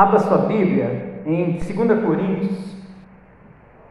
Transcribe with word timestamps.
Abra 0.00 0.18
sua 0.20 0.38
Bíblia 0.38 1.20
em 1.26 1.58
2 1.58 2.02
Coríntios, 2.02 2.74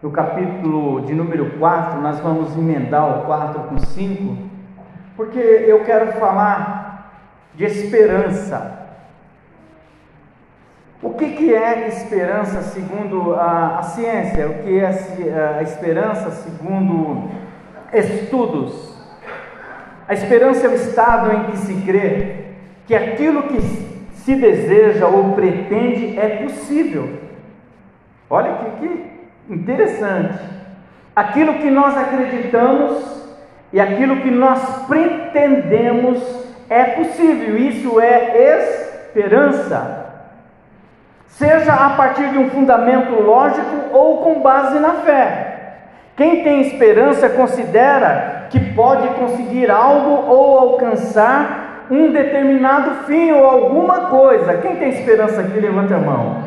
no 0.01 0.09
capítulo 0.09 1.01
de 1.01 1.13
número 1.13 1.51
4, 1.59 2.01
nós 2.01 2.19
vamos 2.19 2.57
emendar 2.57 3.19
o 3.19 3.25
4 3.25 3.59
com 3.65 3.77
5, 3.77 4.37
porque 5.15 5.37
eu 5.37 5.83
quero 5.83 6.13
falar 6.13 7.11
de 7.53 7.63
esperança. 7.63 8.87
O 10.99 11.11
que, 11.11 11.29
que 11.29 11.53
é 11.53 11.87
esperança 11.89 12.63
segundo 12.63 13.35
a, 13.35 13.77
a 13.77 13.83
ciência? 13.83 14.49
O 14.49 14.63
que 14.63 14.79
é 14.79 14.87
a 15.59 15.61
esperança 15.61 16.31
segundo 16.31 17.29
estudos? 17.93 18.97
A 20.07 20.15
esperança 20.15 20.65
é 20.65 20.69
o 20.71 20.73
estado 20.73 21.31
em 21.31 21.43
que 21.51 21.57
se 21.57 21.75
crê 21.85 22.45
que 22.87 22.95
aquilo 22.95 23.43
que 23.43 23.88
se 24.23 24.35
deseja 24.35 25.07
ou 25.07 25.33
pretende 25.33 26.17
é 26.19 26.43
possível. 26.43 27.09
Olha 28.29 28.53
que, 28.53 28.87
que 28.87 29.53
interessante. 29.53 30.39
Aquilo 31.15 31.55
que 31.55 31.69
nós 31.69 31.97
acreditamos 31.97 33.19
e 33.73 33.79
aquilo 33.79 34.17
que 34.17 34.31
nós 34.31 34.85
pretendemos 34.87 36.19
é 36.69 36.83
possível. 36.83 37.57
Isso 37.57 37.99
é 37.99 38.59
esperança. 39.07 40.05
Seja 41.27 41.73
a 41.73 41.91
partir 41.91 42.29
de 42.29 42.37
um 42.37 42.49
fundamento 42.49 43.13
lógico 43.21 43.89
ou 43.91 44.23
com 44.23 44.41
base 44.41 44.79
na 44.79 44.93
fé. 44.95 45.49
Quem 46.15 46.43
tem 46.43 46.61
esperança 46.61 47.29
considera 47.29 48.47
que 48.49 48.59
pode 48.73 49.07
conseguir 49.09 49.71
algo 49.71 50.29
ou 50.29 50.59
alcançar 50.59 51.58
um 51.89 52.11
determinado 52.11 53.05
fim 53.05 53.31
ou 53.31 53.45
alguma 53.45 54.07
coisa. 54.07 54.57
Quem 54.57 54.75
tem 54.75 54.89
esperança 54.89 55.41
aqui, 55.41 55.59
levante 55.59 55.93
a 55.93 55.97
mão. 55.97 56.43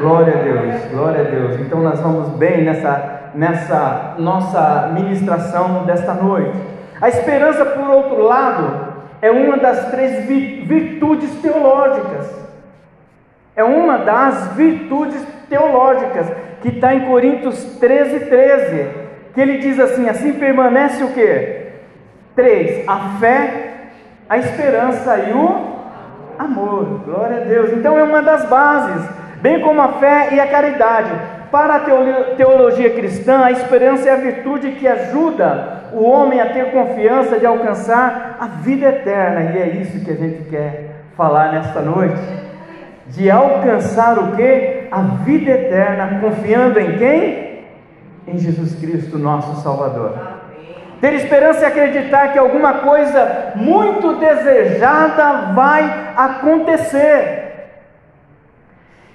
Glória 0.00 0.34
a 0.34 0.42
Deus, 0.42 0.90
glória 0.90 1.20
a 1.20 1.24
Deus. 1.24 1.60
Então 1.60 1.80
nós 1.80 2.00
vamos 2.00 2.28
bem 2.30 2.64
nessa, 2.64 3.30
nessa 3.34 4.14
nossa 4.18 4.90
ministração 4.92 5.84
desta 5.84 6.14
noite. 6.14 6.56
A 7.00 7.08
esperança, 7.08 7.64
por 7.64 7.88
outro 7.88 8.22
lado, 8.22 8.92
é 9.20 9.30
uma 9.30 9.56
das 9.56 9.90
três 9.90 10.26
virtudes 10.26 11.30
teológicas. 11.40 12.42
É 13.54 13.62
uma 13.62 13.98
das 13.98 14.48
virtudes 14.54 15.24
teológicas 15.48 16.26
que 16.62 16.68
está 16.68 16.94
em 16.94 17.06
Coríntios 17.06 17.62
13, 17.78 18.20
13. 18.20 18.88
Que 19.34 19.40
ele 19.40 19.58
diz 19.58 19.78
assim: 19.78 20.08
assim 20.08 20.32
permanece 20.32 21.04
o 21.04 21.12
que? 21.12 21.62
Três, 22.34 22.88
a 22.88 23.18
fé, 23.20 23.71
a 24.32 24.38
esperança 24.38 25.18
e 25.18 25.32
o 25.34 25.60
amor. 26.38 27.02
Glória 27.04 27.42
a 27.42 27.44
Deus. 27.44 27.70
Então 27.74 27.98
é 27.98 28.02
uma 28.02 28.22
das 28.22 28.48
bases, 28.48 29.06
bem 29.42 29.60
como 29.60 29.78
a 29.82 29.88
fé 29.88 30.30
e 30.32 30.40
a 30.40 30.46
caridade. 30.46 31.10
Para 31.50 31.74
a 31.74 31.80
teologia 32.34 32.94
cristã, 32.94 33.44
a 33.44 33.50
esperança 33.50 34.08
é 34.08 34.12
a 34.12 34.16
virtude 34.16 34.72
que 34.72 34.88
ajuda 34.88 35.82
o 35.92 36.02
homem 36.02 36.40
a 36.40 36.48
ter 36.48 36.72
confiança 36.72 37.38
de 37.38 37.44
alcançar 37.44 38.38
a 38.40 38.46
vida 38.46 38.86
eterna. 38.86 39.52
E 39.52 39.58
é 39.58 39.68
isso 39.82 40.02
que 40.02 40.10
a 40.10 40.16
gente 40.16 40.48
quer 40.48 41.02
falar 41.14 41.52
nesta 41.52 41.82
noite. 41.82 42.22
De 43.08 43.30
alcançar 43.30 44.18
o 44.18 44.34
que? 44.34 44.88
A 44.90 45.02
vida 45.26 45.50
eterna, 45.50 46.20
confiando 46.22 46.80
em 46.80 46.96
quem? 46.96 47.64
Em 48.26 48.38
Jesus 48.38 48.80
Cristo, 48.80 49.18
nosso 49.18 49.60
Salvador. 49.60 50.31
Ter 51.02 51.14
esperança 51.14 51.64
é 51.64 51.66
acreditar 51.66 52.32
que 52.32 52.38
alguma 52.38 52.74
coisa 52.74 53.54
muito 53.56 54.14
desejada 54.18 55.52
vai 55.52 56.12
acontecer. 56.16 57.70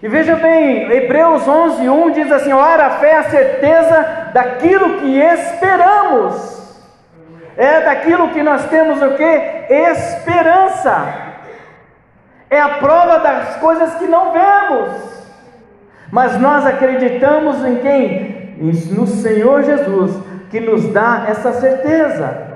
E 0.04 0.08
veja 0.10 0.36
bem, 0.36 0.92
Hebreus 0.92 1.48
11, 1.48 1.88
1 1.88 2.12
diz 2.12 2.30
assim: 2.30 2.52
Ora, 2.52 2.88
a 2.88 2.90
fé 2.90 3.12
é 3.12 3.18
a 3.20 3.30
certeza 3.30 4.06
daquilo 4.34 5.00
que 5.00 5.18
esperamos. 5.18 6.78
É 7.56 7.80
daquilo 7.80 8.32
que 8.32 8.44
nós 8.44 8.66
temos 8.66 9.02
o 9.02 9.16
que? 9.16 9.74
Esperança. 9.74 11.08
É 12.50 12.60
a 12.60 12.68
prova 12.68 13.20
das 13.20 13.56
coisas 13.62 13.96
que 13.96 14.08
não 14.08 14.34
vemos. 14.34 14.90
Mas 16.12 16.38
nós 16.38 16.66
acreditamos 16.66 17.64
em 17.64 17.78
quem? 17.78 18.58
No 18.92 19.08
Senhor 19.08 19.64
Jesus 19.64 20.27
que 20.50 20.60
nos 20.60 20.88
dá 20.90 21.26
essa 21.28 21.54
certeza. 21.54 22.48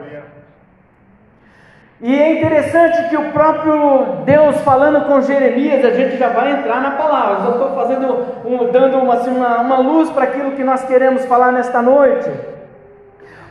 E 2.03 2.19
é 2.19 2.33
interessante 2.39 3.09
que 3.09 3.17
o 3.17 3.31
próprio 3.31 4.23
Deus 4.25 4.59
falando 4.61 5.05
com 5.05 5.21
Jeremias, 5.21 5.85
a 5.85 5.91
gente 5.91 6.17
já 6.17 6.29
vai 6.29 6.51
entrar 6.51 6.81
na 6.81 6.91
palavra. 6.91 7.45
Eu 7.45 7.51
estou 7.51 7.75
fazendo, 7.75 8.25
um, 8.43 8.71
dando 8.71 8.97
uma, 8.97 9.13
assim, 9.13 9.29
uma, 9.29 9.61
uma 9.61 9.77
luz 9.77 10.09
para 10.09 10.23
aquilo 10.23 10.53
que 10.53 10.63
nós 10.63 10.83
queremos 10.83 11.25
falar 11.25 11.51
nesta 11.51 11.79
noite. 11.79 12.27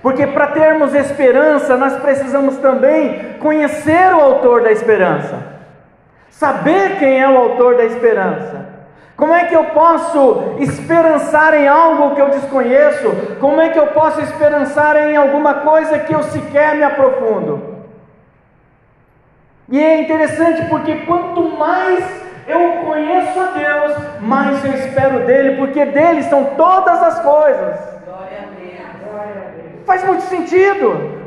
Porque 0.03 0.27
para 0.27 0.49
termos 0.49 0.95
esperança, 0.95 1.77
nós 1.77 1.97
precisamos 2.01 2.57
também 2.57 3.35
conhecer 3.39 4.13
o 4.15 4.21
autor 4.21 4.63
da 4.63 4.73
esperança, 4.73 5.37
saber 6.31 6.99
quem 6.99 7.21
é 7.21 7.29
o 7.29 7.37
autor 7.37 7.77
da 7.77 7.85
esperança. 7.85 8.70
Como 9.21 9.35
é 9.35 9.45
que 9.45 9.55
eu 9.55 9.65
posso 9.65 10.55
esperançar 10.61 11.53
em 11.53 11.69
algo 11.69 12.15
que 12.15 12.23
eu 12.23 12.31
desconheço? 12.31 13.37
Como 13.39 13.61
é 13.61 13.69
que 13.69 13.79
eu 13.79 13.89
posso 13.89 14.19
esperançar 14.23 14.97
em 14.97 15.15
alguma 15.15 15.53
coisa 15.57 15.99
que 15.99 16.15
eu 16.15 16.23
sequer 16.23 16.75
me 16.75 16.83
aprofundo? 16.83 17.85
E 19.69 19.79
é 19.79 20.01
interessante 20.01 20.65
porque 20.71 21.05
quanto 21.05 21.43
mais 21.59 22.03
eu 22.49 22.79
conheço 22.87 23.39
a 23.39 23.47
Deus, 23.65 23.93
mais 24.23 24.65
eu 24.65 24.73
espero 24.73 25.27
dele, 25.27 25.59
porque 25.59 25.85
dele 25.85 26.23
são 26.23 26.43
todas 26.57 27.03
as 27.03 27.21
coisas. 27.21 27.79
Faz 29.85 30.03
muito 30.03 30.23
sentido. 30.23 31.21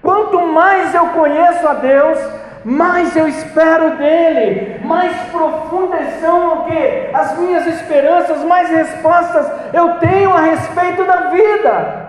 Quanto 0.00 0.40
mais 0.40 0.94
eu 0.94 1.08
conheço 1.08 1.68
a 1.68 1.74
Deus, 1.74 2.18
mais 2.64 3.14
eu 3.14 3.28
espero 3.28 3.96
dele, 3.96 4.80
mais 4.84 5.14
profundas 5.30 6.20
são 6.20 6.54
o 6.54 6.64
que? 6.64 7.10
As 7.12 7.38
minhas 7.38 7.66
esperanças, 7.66 8.42
mais 8.44 8.70
respostas 8.70 9.46
eu 9.72 9.98
tenho 9.98 10.32
a 10.32 10.40
respeito 10.40 11.04
da 11.04 11.16
vida. 11.28 12.04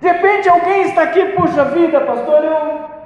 De 0.00 0.08
repente 0.08 0.48
alguém 0.48 0.82
está 0.82 1.02
aqui, 1.02 1.24
puxa 1.32 1.64
vida, 1.64 2.00
pastor, 2.00 2.44
eu 2.44 2.96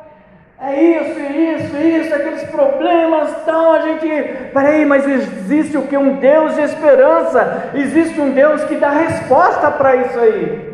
é 0.63 0.79
isso, 0.79 1.19
isso, 1.19 1.77
isso, 1.79 2.15
aqueles 2.15 2.43
problemas, 2.45 3.35
tal, 3.47 3.73
a 3.73 3.81
gente, 3.81 4.07
peraí, 4.53 4.85
mas 4.85 5.09
existe 5.09 5.79
o 5.79 5.87
que? 5.87 5.97
Um 5.97 6.17
Deus 6.17 6.55
de 6.55 6.61
esperança, 6.61 7.71
existe 7.73 8.21
um 8.21 8.33
Deus 8.33 8.63
que 8.65 8.77
dá 8.77 8.91
resposta 8.91 9.71
para 9.71 9.97
isso 9.97 10.21
aí. 10.21 10.70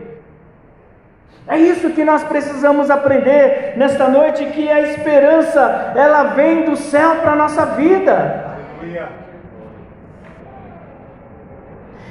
É 1.48 1.56
isso 1.58 1.90
que 1.90 2.04
nós 2.04 2.24
precisamos 2.24 2.90
aprender 2.90 3.74
nesta 3.76 4.08
noite, 4.08 4.46
que 4.46 4.68
a 4.68 4.80
esperança, 4.80 5.92
ela 5.94 6.24
vem 6.34 6.64
do 6.64 6.76
céu 6.76 7.16
para 7.16 7.32
a 7.32 7.36
nossa 7.36 7.64
vida. 7.66 8.44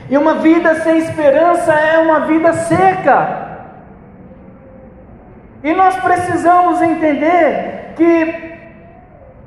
E 0.09 0.18
uma 0.18 0.35
vida 0.35 0.75
sem 0.75 1.00
esperança 1.00 1.73
é 1.73 1.97
uma 1.97 2.22
vida 2.22 2.53
seca. 2.53 3.46
E 5.62 5.73
nós 5.73 5.96
precisamos 5.97 6.81
entender 6.81 7.94
que 7.97 8.56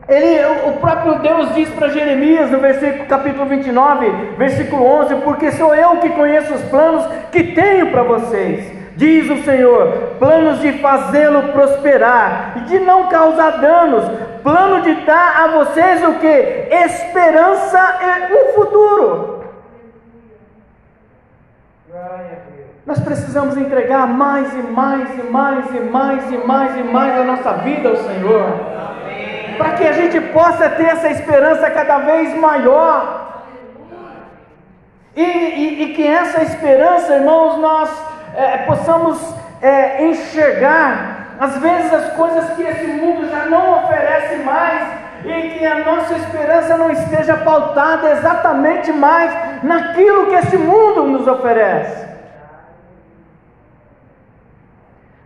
ele, 0.07 0.69
o 0.69 0.73
próprio 0.73 1.21
Deus 1.21 1.55
diz 1.55 1.69
para 1.71 1.89
Jeremias 1.89 2.51
no 2.51 2.59
versículo 2.59 3.07
capítulo 3.07 3.47
29, 3.47 4.11
versículo 4.37 4.85
11: 4.85 5.15
Porque 5.17 5.51
sou 5.53 5.75
eu 5.75 5.97
que 5.99 6.11
conheço 6.11 6.53
os 6.53 6.63
planos 6.65 7.07
que 7.31 7.43
tenho 7.55 7.91
para 7.91 8.03
vocês 8.03 8.78
diz 8.99 9.31
o 9.31 9.45
Senhor, 9.45 10.17
planos 10.19 10.61
de 10.61 10.73
fazê-lo 10.81 11.53
prosperar 11.53 12.55
e 12.57 12.61
de 12.63 12.81
não 12.81 13.09
causar 13.09 13.53
danos, 13.61 14.05
plano 14.43 14.83
de 14.83 14.93
dar 15.07 15.45
a 15.45 15.47
vocês 15.59 16.03
o 16.03 16.15
que? 16.15 16.27
Esperança 16.27 17.81
e 18.03 18.35
um 18.35 18.55
futuro. 18.55 19.45
Nós 22.85 22.99
precisamos 22.99 23.57
entregar 23.57 24.09
mais 24.09 24.53
e 24.53 24.63
mais 24.63 25.17
e 25.17 25.23
mais 25.23 25.73
e 25.73 25.81
mais 25.81 26.33
e 26.33 26.37
mais 26.39 26.77
e 26.77 26.83
mais 26.83 27.21
a 27.21 27.25
nossa 27.25 27.53
vida 27.59 27.91
ao 27.91 27.97
Senhor, 27.97 28.47
para 29.57 29.75
que 29.75 29.87
a 29.87 29.93
gente 29.93 30.21
possa 30.33 30.69
ter 30.71 30.87
essa 30.87 31.09
esperança 31.09 31.71
cada 31.71 31.99
vez 31.99 32.37
maior. 32.37 33.27
E, 35.15 35.23
e, 35.23 35.83
e 35.83 35.95
que 35.95 36.07
essa 36.07 36.43
esperança, 36.43 37.17
irmãos, 37.17 37.59
nós 37.59 38.08
é, 38.39 38.59
possamos 38.59 39.19
é, 39.61 40.07
enxergar, 40.07 41.37
às 41.41 41.59
vezes, 41.59 41.93
as 41.93 42.13
coisas 42.13 42.51
que 42.51 42.63
esse 42.63 42.87
mundo 42.87 43.29
já 43.29 43.47
não 43.47 43.85
oferece 43.85 44.37
mais, 44.37 44.99
e 45.25 45.59
que 45.59 45.67
a 45.67 45.85
nossa 45.85 46.15
esperança 46.15 46.77
não 46.77 46.91
esteja 46.91 47.37
pautada 47.39 48.13
exatamente 48.13 48.93
mais 48.93 49.65
naquilo 49.65 50.27
que 50.27 50.37
esse 50.37 50.57
mundo 50.57 51.03
nos 51.05 51.27
oferece. 51.27 52.07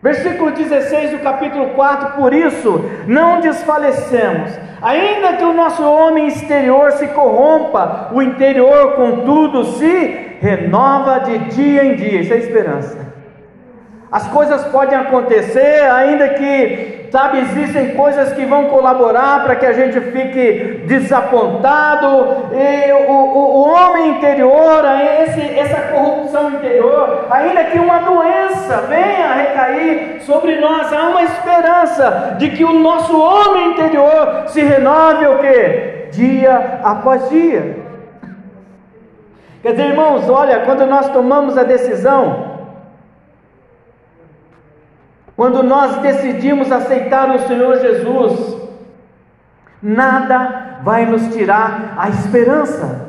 Versículo 0.02 0.50
16 0.50 1.10
do 1.10 1.18
capítulo 1.18 1.70
4: 1.74 2.16
Por 2.16 2.32
isso 2.32 2.90
não 3.06 3.40
desfalecemos, 3.40 4.50
ainda 4.80 5.34
que 5.34 5.44
o 5.44 5.52
nosso 5.52 5.84
homem 5.84 6.26
exterior 6.26 6.92
se 6.92 7.06
corrompa, 7.08 8.08
o 8.12 8.22
interior, 8.22 8.94
contudo, 8.94 9.64
se 9.64 10.31
renova 10.42 11.20
de 11.20 11.38
dia 11.54 11.84
em 11.84 11.94
dia. 11.94 12.20
Isso 12.20 12.34
é 12.34 12.38
esperança. 12.38 12.98
As 14.10 14.26
coisas 14.28 14.62
podem 14.66 14.98
acontecer, 14.98 15.84
ainda 15.90 16.28
que, 16.30 17.08
sabe, 17.10 17.38
existem 17.38 17.94
coisas 17.94 18.30
que 18.34 18.44
vão 18.44 18.64
colaborar 18.64 19.42
para 19.42 19.56
que 19.56 19.64
a 19.64 19.72
gente 19.72 19.98
fique 20.00 20.82
desapontado. 20.86 22.50
E 22.52 22.92
o, 22.92 23.10
o, 23.10 23.56
o 23.56 23.72
homem 23.72 24.10
interior, 24.10 24.82
esse, 25.22 25.58
essa 25.58 25.80
corrupção 25.92 26.50
interior, 26.50 27.26
ainda 27.30 27.64
que 27.64 27.78
uma 27.78 28.00
doença 28.00 28.82
venha 28.86 29.32
recair 29.32 30.20
sobre 30.26 30.56
nós, 30.60 30.92
há 30.92 31.08
uma 31.08 31.22
esperança 31.22 32.36
de 32.38 32.50
que 32.50 32.64
o 32.64 32.80
nosso 32.80 33.18
homem 33.18 33.70
interior 33.70 34.44
se 34.48 34.60
renove 34.60 35.26
o 35.26 35.38
que? 35.38 36.08
Dia 36.10 36.80
após 36.82 37.30
dia. 37.30 37.81
Quer 39.62 39.70
dizer, 39.72 39.86
irmãos, 39.90 40.28
olha, 40.28 40.60
quando 40.60 40.84
nós 40.86 41.08
tomamos 41.10 41.56
a 41.56 41.62
decisão 41.62 42.52
quando 45.36 45.62
nós 45.62 45.96
decidimos 45.96 46.70
aceitar 46.70 47.34
o 47.34 47.38
Senhor 47.40 47.80
Jesus, 47.80 48.56
nada 49.82 50.78
vai 50.82 51.06
nos 51.06 51.34
tirar 51.34 51.94
a 51.96 52.08
esperança. 52.10 53.08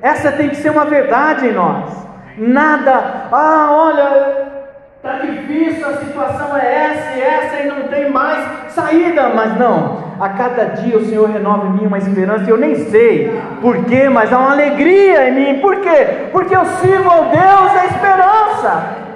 Essa 0.00 0.32
tem 0.32 0.48
que 0.48 0.56
ser 0.56 0.70
uma 0.70 0.84
verdade 0.84 1.48
em 1.48 1.52
nós. 1.52 2.06
Nada, 2.38 3.26
ah, 3.32 3.68
olha, 3.70 4.48
está 4.96 5.18
difícil, 5.18 5.86
a 5.86 5.96
situação 5.98 6.56
é 6.56 6.84
essa 6.84 7.18
e 7.18 7.20
essa 7.20 7.56
e 7.60 7.66
não 7.66 7.88
tem 7.88 8.10
mais 8.10 8.72
saída, 8.72 9.28
mas 9.30 9.58
não. 9.58 10.07
A 10.20 10.28
cada 10.30 10.64
dia 10.64 10.98
o 10.98 11.04
Senhor 11.04 11.28
renova 11.28 11.66
em 11.66 11.72
mim 11.72 11.86
uma 11.86 11.98
esperança, 11.98 12.50
eu 12.50 12.56
nem 12.56 12.74
sei 12.74 13.40
porquê, 13.60 14.08
mas 14.08 14.32
há 14.32 14.38
uma 14.38 14.52
alegria 14.52 15.28
em 15.28 15.34
mim. 15.34 15.60
Por 15.60 15.76
quê? 15.76 16.28
Porque 16.32 16.56
eu 16.56 16.64
sirvo 16.64 17.08
ao 17.08 17.24
Deus 17.24 17.72
da 17.72 17.84
esperança. 17.86 19.08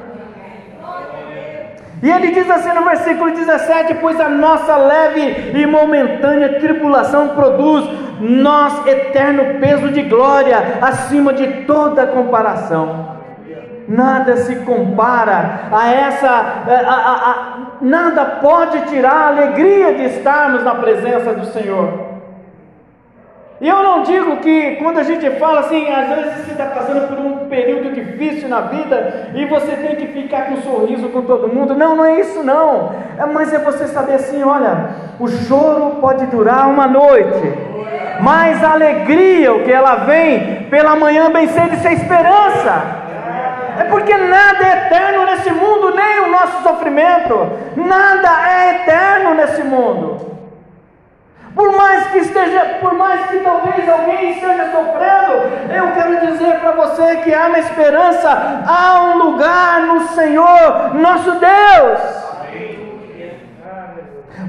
E 2.02 2.10
ele 2.10 2.32
diz 2.32 2.50
assim 2.50 2.72
no 2.72 2.84
versículo 2.84 3.30
17: 3.30 3.94
Pois 3.94 4.20
a 4.20 4.28
nossa 4.28 4.76
leve 4.76 5.52
e 5.54 5.64
momentânea 5.66 6.60
tribulação 6.60 7.28
produz 7.28 7.88
nós 8.20 8.86
eterno 8.86 9.60
peso 9.60 9.88
de 9.88 10.02
glória 10.02 10.78
acima 10.80 11.32
de 11.32 11.64
toda 11.64 12.06
comparação. 12.06 13.12
Nada 13.88 14.36
se 14.36 14.56
compara 14.56 15.68
a 15.72 15.92
essa, 15.92 16.28
a, 16.28 16.80
a, 16.90 17.51
nada 17.82 18.24
pode 18.24 18.80
tirar 18.82 19.12
a 19.12 19.28
alegria 19.28 19.94
de 19.94 20.04
estarmos 20.04 20.62
na 20.62 20.76
presença 20.76 21.32
do 21.32 21.46
Senhor. 21.46 22.12
E 23.60 23.68
eu 23.68 23.80
não 23.80 24.02
digo 24.02 24.38
que 24.38 24.76
quando 24.76 24.98
a 24.98 25.04
gente 25.04 25.28
fala 25.38 25.60
assim, 25.60 25.88
às 25.88 26.08
vezes 26.08 26.32
você 26.34 26.52
está 26.52 26.66
passando 26.66 27.06
por 27.06 27.18
um 27.18 27.48
período 27.48 27.92
difícil 27.92 28.48
na 28.48 28.62
vida 28.62 29.30
e 29.34 29.44
você 29.46 29.76
tem 29.76 29.94
que 29.94 30.08
ficar 30.08 30.46
com 30.46 30.54
um 30.54 30.62
sorriso 30.62 31.08
com 31.10 31.22
todo 31.22 31.46
mundo. 31.46 31.72
Não, 31.72 31.94
não 31.94 32.04
é 32.04 32.18
isso 32.18 32.42
não. 32.42 32.92
É, 33.16 33.24
mas 33.26 33.52
é 33.52 33.58
você 33.58 33.86
saber 33.86 34.14
assim, 34.14 34.42
olha, 34.42 34.88
o 35.20 35.28
choro 35.28 35.98
pode 36.00 36.26
durar 36.26 36.68
uma 36.68 36.88
noite, 36.88 37.52
mas 38.20 38.64
a 38.64 38.72
alegria, 38.72 39.52
o 39.52 39.62
que 39.62 39.70
ela 39.70 39.94
vem 40.06 40.64
pela 40.64 40.96
manhã 40.96 41.30
bem 41.30 41.46
cedo, 41.46 41.74
isso 41.74 41.86
é 41.86 41.92
esperança. 41.92 43.01
É 43.78 43.84
porque 43.84 44.16
nada 44.16 44.64
é 44.64 44.86
eterno 44.86 45.24
nesse 45.26 45.50
mundo, 45.50 45.94
nem 45.94 46.20
o 46.20 46.30
nosso 46.30 46.62
sofrimento. 46.62 47.50
Nada 47.76 48.50
é 48.50 48.82
eterno 48.82 49.34
nesse 49.34 49.62
mundo. 49.62 50.32
Por 51.54 51.76
mais 51.76 52.06
que 52.06 52.18
esteja, 52.18 52.78
por 52.80 52.94
mais 52.94 53.26
que 53.26 53.38
talvez 53.40 53.86
alguém 53.86 54.32
esteja 54.32 54.70
sofrendo, 54.70 55.32
eu 55.74 55.92
quero 55.92 56.26
dizer 56.26 56.60
para 56.60 56.72
você 56.72 57.16
que 57.16 57.34
há 57.34 57.46
uma 57.46 57.58
esperança, 57.58 58.62
há 58.66 59.04
um 59.04 59.18
lugar 59.18 59.80
no 59.82 60.00
Senhor, 60.08 60.94
nosso 60.94 61.32
Deus. 61.32 62.22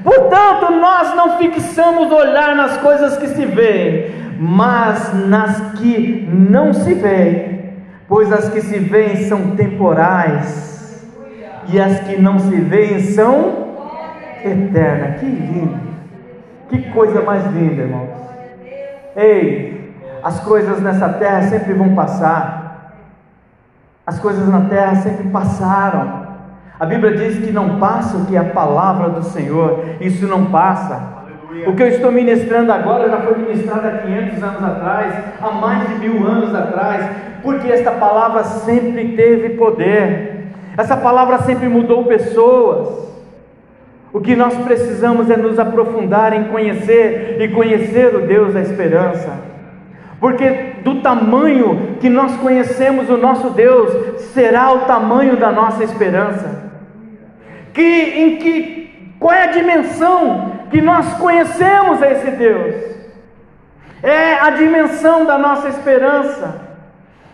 Portanto, 0.04 0.72
nós 0.72 1.14
não 1.16 1.38
fixamos 1.38 2.12
olhar 2.12 2.56
nas 2.56 2.78
coisas 2.78 3.18
que 3.18 3.28
se 3.28 3.46
veem, 3.46 4.14
mas 4.38 5.14
nas 5.28 5.80
que 5.80 6.28
não 6.30 6.74
se 6.74 6.94
veem, 6.94 7.63
pois 8.08 8.32
as 8.32 8.50
que 8.50 8.62
se 8.62 8.80
veem 8.80 9.28
são 9.28 9.56
temporais, 9.56 11.08
e 11.68 11.80
as 11.80 12.00
que 12.02 12.22
não 12.22 12.40
se 12.40 12.56
veem 12.56 13.00
são 13.00 13.74
eternas. 14.44 15.20
Que 15.20 15.26
lindo! 15.26 15.80
Que 16.70 16.90
coisa 16.92 17.22
mais 17.22 17.46
linda, 17.54 17.84
irmãos. 17.84 18.10
Ei, 19.16 19.94
as 20.24 20.40
coisas 20.40 20.82
nessa 20.82 21.10
terra 21.10 21.44
sempre 21.44 21.74
vão 21.74 21.94
passar. 21.94 22.94
As 24.06 24.20
coisas 24.20 24.48
na 24.48 24.62
terra 24.62 24.96
sempre 24.96 25.30
passaram. 25.30 26.24
A 26.80 26.86
Bíblia 26.86 27.16
diz 27.16 27.46
que 27.46 27.52
não 27.52 27.80
passa 27.80 28.18
o 28.18 28.26
que 28.26 28.36
é 28.36 28.40
a 28.40 28.46
palavra 28.46 29.10
do 29.10 29.24
Senhor, 29.24 29.86
isso 30.02 30.28
não 30.28 30.46
passa. 30.46 31.23
O 31.68 31.76
que 31.76 31.84
eu 31.84 31.88
estou 31.88 32.12
ministrando 32.12 32.72
agora 32.72 33.08
já 33.10 33.18
foi 33.18 33.38
ministrado 33.38 33.88
há 33.88 33.92
500 33.92 34.44
anos 34.44 34.64
atrás, 34.64 35.14
há 35.40 35.52
mais 35.52 35.88
de 35.88 35.96
mil 35.96 36.26
anos 36.26 36.54
atrás, 36.54 37.06
porque 37.44 37.72
esta 37.72 37.92
palavra 37.92 38.44
sempre 38.44 39.10
teve 39.10 39.50
poder, 39.50 40.48
essa 40.76 40.98
palavra 40.98 41.40
sempre 41.40 41.68
mudou 41.68 42.06
pessoas. 42.06 43.04
O 44.12 44.20
que 44.20 44.36
nós 44.36 44.56
precisamos 44.60 45.30
é 45.30 45.38
nos 45.38 45.60
aprofundar 45.60 46.34
em 46.34 46.46
conhecer 46.46 47.38
e 47.40 47.48
conhecer 47.50 48.16
o 48.16 48.28
Deus 48.28 48.54
da 48.54 48.62
esperança. 48.62 49.32
Porque 50.20 50.74
do 50.84 51.02
tamanho 51.02 51.98
que 52.00 52.10
nós 52.10 52.36
conhecemos 52.38 53.10
o 53.10 53.18
nosso 53.18 53.50
Deus, 53.50 54.22
será 54.34 54.72
o 54.72 54.82
tamanho 54.82 55.36
da 55.36 55.52
nossa 55.52 55.84
esperança. 55.84 56.72
Que 57.74 57.82
em 57.82 58.38
que 58.38 59.16
qual 59.20 59.34
é 59.34 59.44
a 59.44 59.52
dimensão 59.52 60.52
que 60.70 60.82
nós 60.82 61.14
conhecemos 61.14 62.02
esse 62.02 62.32
Deus? 62.32 62.76
É 64.02 64.36
a 64.40 64.50
dimensão 64.52 65.26
da 65.26 65.38
nossa 65.38 65.70
esperança. 65.70 66.62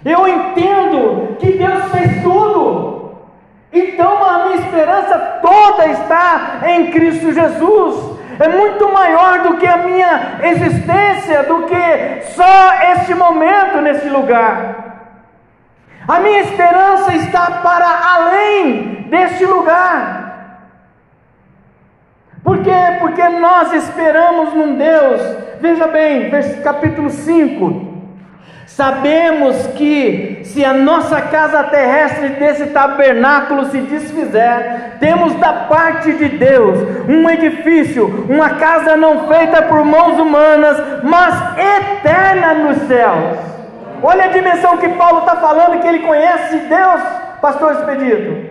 Eu 0.05 0.27
entendo 0.27 1.35
que 1.39 1.51
Deus 1.53 1.91
fez 1.91 2.21
tudo. 2.21 3.17
Então 3.71 4.23
a 4.23 4.45
minha 4.45 4.57
esperança 4.57 5.17
toda 5.41 5.87
está 5.87 6.61
em 6.67 6.91
Cristo 6.91 7.31
Jesus. 7.31 8.19
É 8.39 8.47
muito 8.47 8.91
maior 8.93 9.39
do 9.39 9.57
que 9.57 9.67
a 9.67 9.77
minha 9.77 10.39
existência, 10.43 11.43
do 11.43 11.63
que 11.63 12.21
só 12.35 12.73
este 12.93 13.13
momento 13.13 13.81
nesse 13.81 14.07
lugar. 14.07 14.79
A 16.07 16.19
minha 16.19 16.39
esperança 16.39 17.13
está 17.15 17.51
para 17.61 17.87
além 18.15 19.07
deste 19.09 19.45
lugar. 19.45 20.18
Por 22.43 22.59
quê? 22.63 22.97
Porque 22.99 23.27
nós 23.29 23.73
esperamos 23.73 24.53
num 24.53 24.75
Deus. 24.75 25.21
Veja 25.61 25.87
bem, 25.87 26.29
capítulo 26.63 27.09
5, 27.09 27.89
Sabemos 28.79 29.67
que 29.75 30.41
se 30.45 30.63
a 30.63 30.71
nossa 30.71 31.19
casa 31.19 31.63
terrestre 31.63 32.29
desse 32.29 32.67
tabernáculo 32.67 33.65
se 33.65 33.81
desfizer, 33.81 34.95
temos 35.01 35.33
da 35.35 35.51
parte 35.51 36.13
de 36.13 36.29
Deus 36.29 36.77
um 37.05 37.29
edifício, 37.29 38.25
uma 38.29 38.51
casa 38.51 38.95
não 38.95 39.27
feita 39.27 39.63
por 39.63 39.83
mãos 39.83 40.17
humanas, 40.17 40.77
mas 41.03 41.57
eterna 41.57 42.53
nos 42.53 42.77
céus. 42.87 43.39
Olha 44.01 44.25
a 44.25 44.29
dimensão 44.29 44.77
que 44.77 44.87
Paulo 44.89 45.19
está 45.19 45.35
falando, 45.35 45.81
que 45.81 45.87
ele 45.87 45.99
conhece 45.99 46.59
Deus, 46.59 47.01
pastor 47.41 47.73
Expedito. 47.73 48.48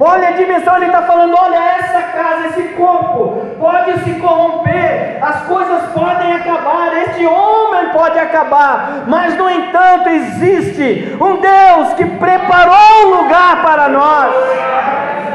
Olha 0.00 0.28
a 0.28 0.32
dimensão, 0.32 0.76
ele 0.76 0.86
está 0.86 1.02
falando: 1.02 1.34
olha, 1.36 1.56
essa 1.56 2.00
casa, 2.00 2.46
esse 2.48 2.68
corpo 2.74 3.46
pode 3.58 3.98
se 4.04 4.12
corromper, 4.20 5.18
as 5.20 5.42
coisas 5.42 5.82
podem 5.92 6.32
acabar, 6.32 6.96
este 7.08 7.26
homem 7.26 7.88
pode 7.90 8.18
acabar, 8.18 9.04
mas 9.08 9.36
no 9.36 9.50
entanto 9.50 10.08
existe 10.08 11.16
um 11.20 11.40
Deus 11.40 11.94
que 11.94 12.04
preparou 12.04 13.06
um 13.06 13.22
lugar 13.22 13.62
para 13.62 13.88
nós. 13.88 14.34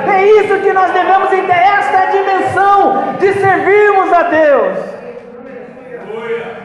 É 0.08 0.26
isso 0.26 0.60
que 0.60 0.72
nós 0.72 0.92
devemos 0.92 1.32
entender, 1.32 1.54
esta 1.54 1.98
é 1.98 2.04
a 2.04 2.12
dimensão 2.12 3.04
de 3.20 3.34
servirmos 3.34 4.14
a 4.14 4.24
Deus. 4.24 5.03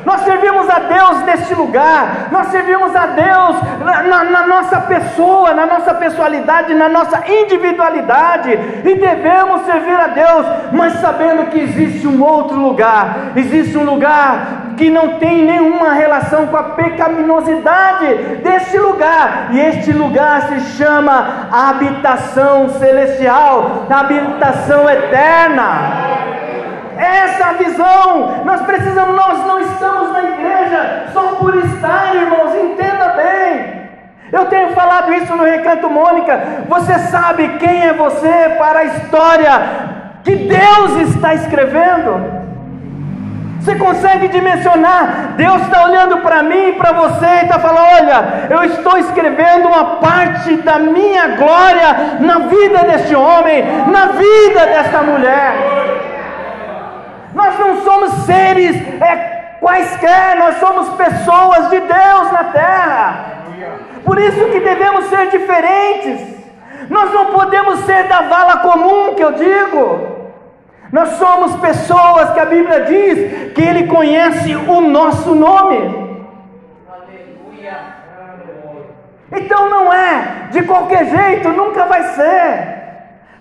Nós 0.04 0.20
servimos 0.22 0.68
a 0.68 0.78
Deus 0.78 1.22
neste 1.22 1.54
lugar, 1.54 2.28
nós 2.30 2.48
servimos 2.48 2.94
a 2.94 3.06
Deus 3.06 3.56
na, 3.84 4.02
na, 4.02 4.24
na, 4.24 4.46
nossa 4.46 4.80
pessoa, 4.82 5.52
na 5.52 5.66
nossa 5.66 5.94
pessoalidade, 5.94 6.74
na 6.74 6.88
nossa 6.88 7.22
individualidade, 7.26 8.50
e 8.84 8.94
devemos 8.94 9.62
servir 9.62 9.94
a 9.94 10.08
Deus, 10.08 10.46
mas 10.72 10.94
sabendo 10.94 11.50
que 11.50 11.60
existe 11.60 12.06
um 12.06 12.22
outro 12.22 12.56
lugar, 12.56 13.32
existe 13.36 13.76
um 13.76 13.84
lugar 13.84 14.74
que 14.76 14.88
não 14.88 15.18
tem 15.18 15.44
nenhuma 15.44 15.92
relação 15.92 16.46
com 16.46 16.56
a 16.56 16.62
pecaminosidade 16.62 18.14
deste 18.42 18.78
lugar, 18.78 19.48
e 19.50 19.60
este 19.60 19.92
lugar 19.92 20.42
se 20.42 20.60
chama 20.76 21.48
habitação 21.50 22.68
celestial, 22.70 23.86
habitação 23.90 24.88
eterna. 24.88 26.17
Essa 27.08 27.42
é 27.42 27.48
a 27.48 27.52
visão, 27.52 28.44
nós 28.44 28.60
precisamos, 28.62 29.16
nós 29.16 29.46
não 29.46 29.60
estamos 29.60 30.12
na 30.12 30.22
igreja 30.24 31.06
só 31.12 31.22
por 31.36 31.56
estar, 31.56 32.14
irmãos, 32.14 32.54
entenda 32.54 33.08
bem. 33.08 33.78
Eu 34.30 34.44
tenho 34.46 34.74
falado 34.74 35.12
isso 35.14 35.34
no 35.34 35.42
Recanto 35.42 35.88
Mônica. 35.88 36.38
Você 36.68 36.98
sabe 36.98 37.48
quem 37.58 37.84
é 37.86 37.94
você 37.94 38.56
para 38.58 38.80
a 38.80 38.84
história 38.84 39.50
que 40.22 40.36
Deus 40.36 41.08
está 41.08 41.32
escrevendo? 41.34 42.38
Você 43.60 43.74
consegue 43.76 44.28
dimensionar? 44.28 45.34
Deus 45.36 45.62
está 45.62 45.84
olhando 45.84 46.18
para 46.18 46.42
mim 46.42 46.68
e 46.68 46.72
para 46.72 46.92
você 46.92 47.26
e 47.26 47.42
está 47.44 47.58
falando: 47.58 47.86
olha, 48.00 48.46
eu 48.50 48.64
estou 48.64 48.98
escrevendo 48.98 49.68
uma 49.68 49.96
parte 49.96 50.56
da 50.56 50.78
minha 50.78 51.28
glória 51.28 52.18
na 52.20 52.38
vida 52.40 52.78
deste 52.84 53.14
homem, 53.14 53.64
na 53.90 54.06
vida 54.06 54.66
desta 54.66 55.02
mulher. 55.02 55.97
Nós 57.38 57.56
não 57.56 57.82
somos 57.82 58.10
seres 58.26 58.74
é, 59.00 59.58
quaisquer, 59.60 60.36
nós 60.38 60.56
somos 60.56 60.88
pessoas 60.96 61.70
de 61.70 61.78
Deus 61.78 62.32
na 62.32 62.44
terra. 62.52 63.26
Por 64.04 64.18
isso 64.18 64.44
que 64.46 64.58
devemos 64.58 65.04
ser 65.04 65.28
diferentes. 65.30 66.36
Nós 66.90 67.12
não 67.12 67.26
podemos 67.26 67.78
ser 67.84 68.08
da 68.08 68.22
vala 68.22 68.56
comum, 68.56 69.14
que 69.14 69.22
eu 69.22 69.30
digo. 69.34 70.18
Nós 70.90 71.10
somos 71.10 71.54
pessoas 71.60 72.30
que 72.30 72.40
a 72.40 72.46
Bíblia 72.46 72.80
diz 72.80 73.52
que 73.52 73.62
Ele 73.62 73.86
conhece 73.86 74.56
o 74.56 74.80
nosso 74.80 75.32
nome. 75.32 76.08
Então 79.30 79.70
não 79.70 79.92
é 79.92 80.48
de 80.50 80.62
qualquer 80.62 81.04
jeito, 81.04 81.50
nunca 81.50 81.84
vai 81.84 82.02
ser. 82.14 82.78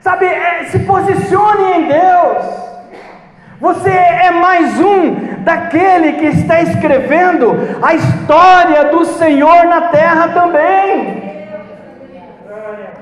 Sabe, 0.02 0.28
é, 0.28 0.66
se 0.66 0.78
posicione 0.80 1.72
em 1.78 1.88
Deus. 1.88 2.67
Você 3.60 3.90
é 3.90 4.30
mais 4.32 4.80
um 4.80 5.16
daquele 5.40 6.14
que 6.14 6.26
está 6.28 6.62
escrevendo 6.62 7.56
a 7.82 7.96
história 7.96 8.86
do 8.86 9.04
Senhor 9.06 9.66
na 9.66 9.82
terra 9.82 10.28
também. 10.30 11.28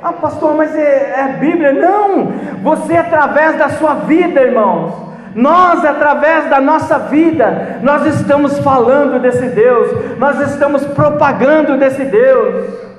Ah, 0.02 0.14
pastor, 0.14 0.56
mas 0.56 0.74
é, 0.76 1.16
é 1.18 1.38
Bíblia? 1.40 1.74
Não, 1.74 2.32
você 2.62 2.96
através 2.96 3.58
da 3.58 3.70
sua 3.70 3.96
vida, 3.96 4.40
irmãos. 4.40 4.94
Nós, 5.34 5.84
através 5.84 6.50
da 6.50 6.62
nossa 6.62 7.00
vida, 7.00 7.80
nós 7.82 8.06
estamos 8.06 8.58
falando 8.60 9.20
desse 9.20 9.48
Deus, 9.48 10.18
nós 10.18 10.40
estamos 10.40 10.86
propagando 10.86 11.76
desse 11.76 12.06
Deus. 12.06 12.95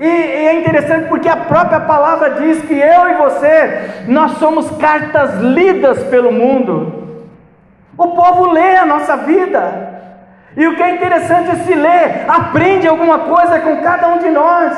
E, 0.00 0.06
e, 0.06 0.46
é 0.46 0.60
interessante 0.60 1.08
porque 1.08 1.28
a 1.28 1.36
própria 1.36 1.80
palavra 1.80 2.30
diz 2.30 2.62
que 2.62 2.74
eu 2.74 3.10
e 3.10 3.14
você, 3.14 4.04
nós 4.06 4.32
somos 4.38 4.70
cartas 4.78 5.40
lidas 5.40 6.04
pelo 6.04 6.30
mundo. 6.30 7.26
O 7.96 8.08
povo 8.08 8.52
lê 8.52 8.76
a 8.76 8.86
nossa 8.86 9.16
vida. 9.16 9.88
E 10.56 10.66
o 10.66 10.76
que 10.76 10.82
é 10.82 10.94
interessante 10.94 11.50
é 11.50 11.54
se 11.56 11.74
ler, 11.74 12.24
aprende 12.28 12.86
alguma 12.86 13.18
coisa 13.20 13.58
com 13.60 13.82
cada 13.82 14.08
um 14.08 14.18
de 14.18 14.30
nós. 14.30 14.72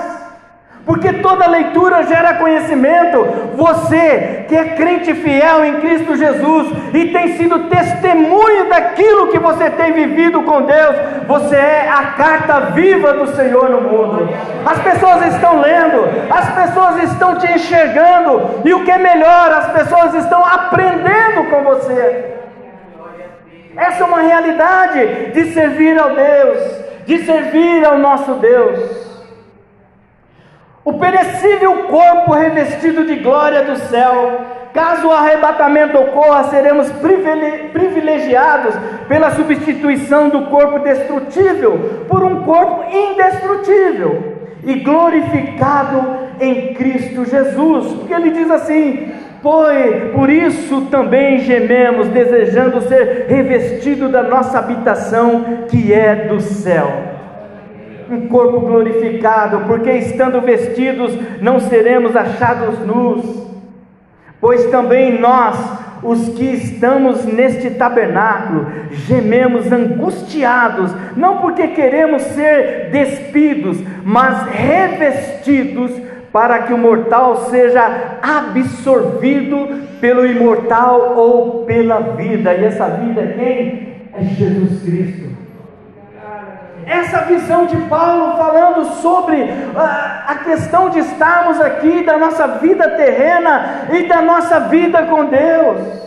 Porque 0.85 1.13
toda 1.15 1.47
leitura 1.47 2.03
gera 2.05 2.35
conhecimento. 2.35 3.25
Você 3.55 4.47
que 4.49 4.57
é 4.57 4.65
crente 4.71 5.15
fiel 5.15 5.65
em 5.65 5.75
Cristo 5.81 6.17
Jesus 6.17 6.69
e 6.95 7.07
tem 7.07 7.37
sido 7.37 7.69
testemunho 7.69 8.69
daquilo 8.69 9.29
que 9.29 9.39
você 9.39 9.71
tem 9.71 9.93
vivido 9.93 10.43
com 10.43 10.63
Deus, 10.63 10.97
você 11.27 11.55
é 11.55 11.89
a 11.89 12.07
carta 12.13 12.61
viva 12.73 13.13
do 13.13 13.29
Senhor 13.37 13.69
no 13.69 13.83
mundo. 13.83 14.29
As 14.65 14.79
pessoas 14.81 15.35
estão 15.35 15.61
lendo, 15.61 16.09
as 16.31 16.51
pessoas 16.55 17.03
estão 17.05 17.39
te 17.39 17.53
enxergando, 17.53 18.63
e 18.65 18.73
o 18.75 18.85
que 18.85 18.91
é 18.91 18.99
melhor, 18.99 19.53
as 19.53 19.73
pessoas 19.73 20.15
estão 20.15 20.45
aprendendo 20.45 21.51
com 21.51 21.63
você. 21.63 22.35
Essa 23.77 24.03
é 24.03 24.07
uma 24.07 24.21
realidade 24.21 25.33
de 25.33 25.53
servir 25.53 25.99
ao 25.99 26.11
Deus, 26.11 26.59
de 27.07 27.25
servir 27.25 27.85
ao 27.85 27.99
nosso 27.99 28.35
Deus. 28.35 29.10
O 30.83 30.95
perecível 30.95 31.85
corpo 31.89 32.33
revestido 32.33 33.05
de 33.05 33.17
glória 33.17 33.65
do 33.65 33.77
céu. 33.77 34.41
Caso 34.73 35.09
o 35.09 35.13
arrebatamento 35.13 35.99
ocorra, 35.99 36.45
seremos 36.45 36.91
privilegiados 37.73 38.75
pela 39.09 39.33
substituição 39.33 40.29
do 40.29 40.43
corpo 40.47 40.79
destrutível 40.79 42.05
por 42.09 42.23
um 42.23 42.45
corpo 42.45 42.85
indestrutível 42.91 44.37
e 44.65 44.77
glorificado 44.77 46.31
em 46.41 46.73
Cristo 46.73 47.25
Jesus. 47.25 47.93
Porque 47.95 48.15
ele 48.15 48.31
diz 48.31 48.51
assim: 48.51 49.13
Pois 49.43 50.13
por 50.13 50.31
isso 50.31 50.83
também 50.83 51.41
gememos, 51.41 52.09
desejando 52.09 52.81
ser 52.83 53.27
revestido 53.29 54.09
da 54.09 54.23
nossa 54.23 54.59
habitação 54.59 55.65
que 55.69 55.93
é 55.93 56.29
do 56.29 56.41
céu 56.41 57.10
um 58.15 58.29
corpo 58.29 58.61
glorificado, 58.61 59.61
porque 59.67 59.91
estando 59.93 60.41
vestidos 60.41 61.17
não 61.41 61.61
seremos 61.61 62.17
achados 62.17 62.79
nus, 62.81 63.47
pois 64.41 64.67
também 64.67 65.19
nós, 65.19 65.57
os 66.03 66.31
que 66.31 66.45
estamos 66.45 67.25
neste 67.25 67.71
tabernáculo, 67.71 68.67
gememos 68.91 69.71
angustiados, 69.71 70.93
não 71.17 71.39
porque 71.39 71.69
queremos 71.69 72.23
ser 72.23 72.91
despidos, 72.91 73.79
mas 74.05 74.47
revestidos, 74.49 75.93
para 76.33 76.61
que 76.61 76.73
o 76.73 76.79
mortal 76.79 77.49
seja 77.51 78.19
absorvido 78.23 79.81
pelo 80.01 80.25
imortal 80.25 81.15
ou 81.17 81.65
pela 81.65 81.99
vida, 82.15 82.55
e 82.55 82.65
essa 82.65 82.87
vida 82.87 83.35
quem? 83.37 83.91
É 84.15 84.23
Jesus 84.23 84.83
Cristo 84.83 85.30
essa 86.87 87.23
visão 87.23 87.67
de 87.67 87.77
Paulo 87.83 88.37
falando 88.37 88.85
sobre 89.01 89.49
a, 89.77 90.25
a 90.29 90.35
questão 90.37 90.91
de 90.91 90.99
estarmos 91.01 91.61
aqui, 91.61 92.03
da 92.05 92.19
nossa 92.19 92.47
vida 92.47 92.89
terrena 92.91 93.87
e 93.93 94.07
da 94.07 94.23
nossa 94.23 94.61
vida 94.61 95.03
com 95.05 95.25
Deus. 95.27 96.01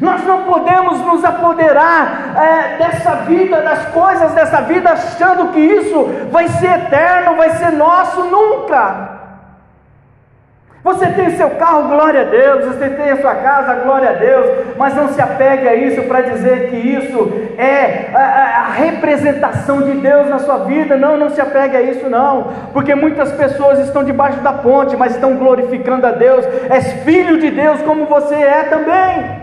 Nós 0.00 0.24
não 0.24 0.42
podemos 0.42 0.98
nos 1.00 1.24
apoderar 1.24 2.34
é, 2.36 2.76
dessa 2.78 3.12
vida, 3.26 3.62
das 3.62 3.86
coisas 3.86 4.32
dessa 4.32 4.60
vida, 4.62 4.90
achando 4.90 5.52
que 5.52 5.60
isso 5.60 6.04
vai 6.30 6.48
ser 6.48 6.70
eterno, 6.70 7.36
vai 7.36 7.50
ser 7.50 7.70
nosso, 7.72 8.24
nunca. 8.24 9.13
Você 10.84 11.06
tem 11.06 11.30
seu 11.30 11.48
carro, 11.48 11.88
glória 11.88 12.20
a 12.20 12.24
Deus. 12.24 12.66
Você 12.66 12.90
tem 12.90 13.10
a 13.10 13.16
sua 13.16 13.34
casa, 13.36 13.72
glória 13.76 14.10
a 14.10 14.12
Deus. 14.12 14.76
Mas 14.76 14.94
não 14.94 15.08
se 15.08 15.20
apegue 15.20 15.66
a 15.66 15.74
isso 15.74 16.02
para 16.02 16.20
dizer 16.20 16.68
que 16.68 16.76
isso 16.76 17.32
é 17.56 18.10
a, 18.14 18.66
a, 18.66 18.72
representação 18.74 19.80
de 19.80 19.92
Deus 19.92 20.28
na 20.28 20.40
sua 20.40 20.58
vida. 20.58 20.94
Não, 20.98 21.16
não 21.16 21.30
se 21.30 21.40
apegue 21.40 21.74
a 21.74 21.80
isso, 21.80 22.10
não. 22.10 22.48
Porque 22.74 22.94
muitas 22.94 23.32
pessoas 23.32 23.78
estão 23.78 24.04
debaixo 24.04 24.40
da 24.40 24.52
ponte, 24.52 24.94
mas 24.94 25.14
estão 25.14 25.36
glorificando 25.36 26.06
a 26.06 26.10
Deus. 26.10 26.44
És 26.68 26.92
filho 27.02 27.38
de 27.38 27.50
Deus, 27.50 27.80
como 27.80 28.04
você 28.04 28.34
é 28.34 28.64
também. 28.64 29.42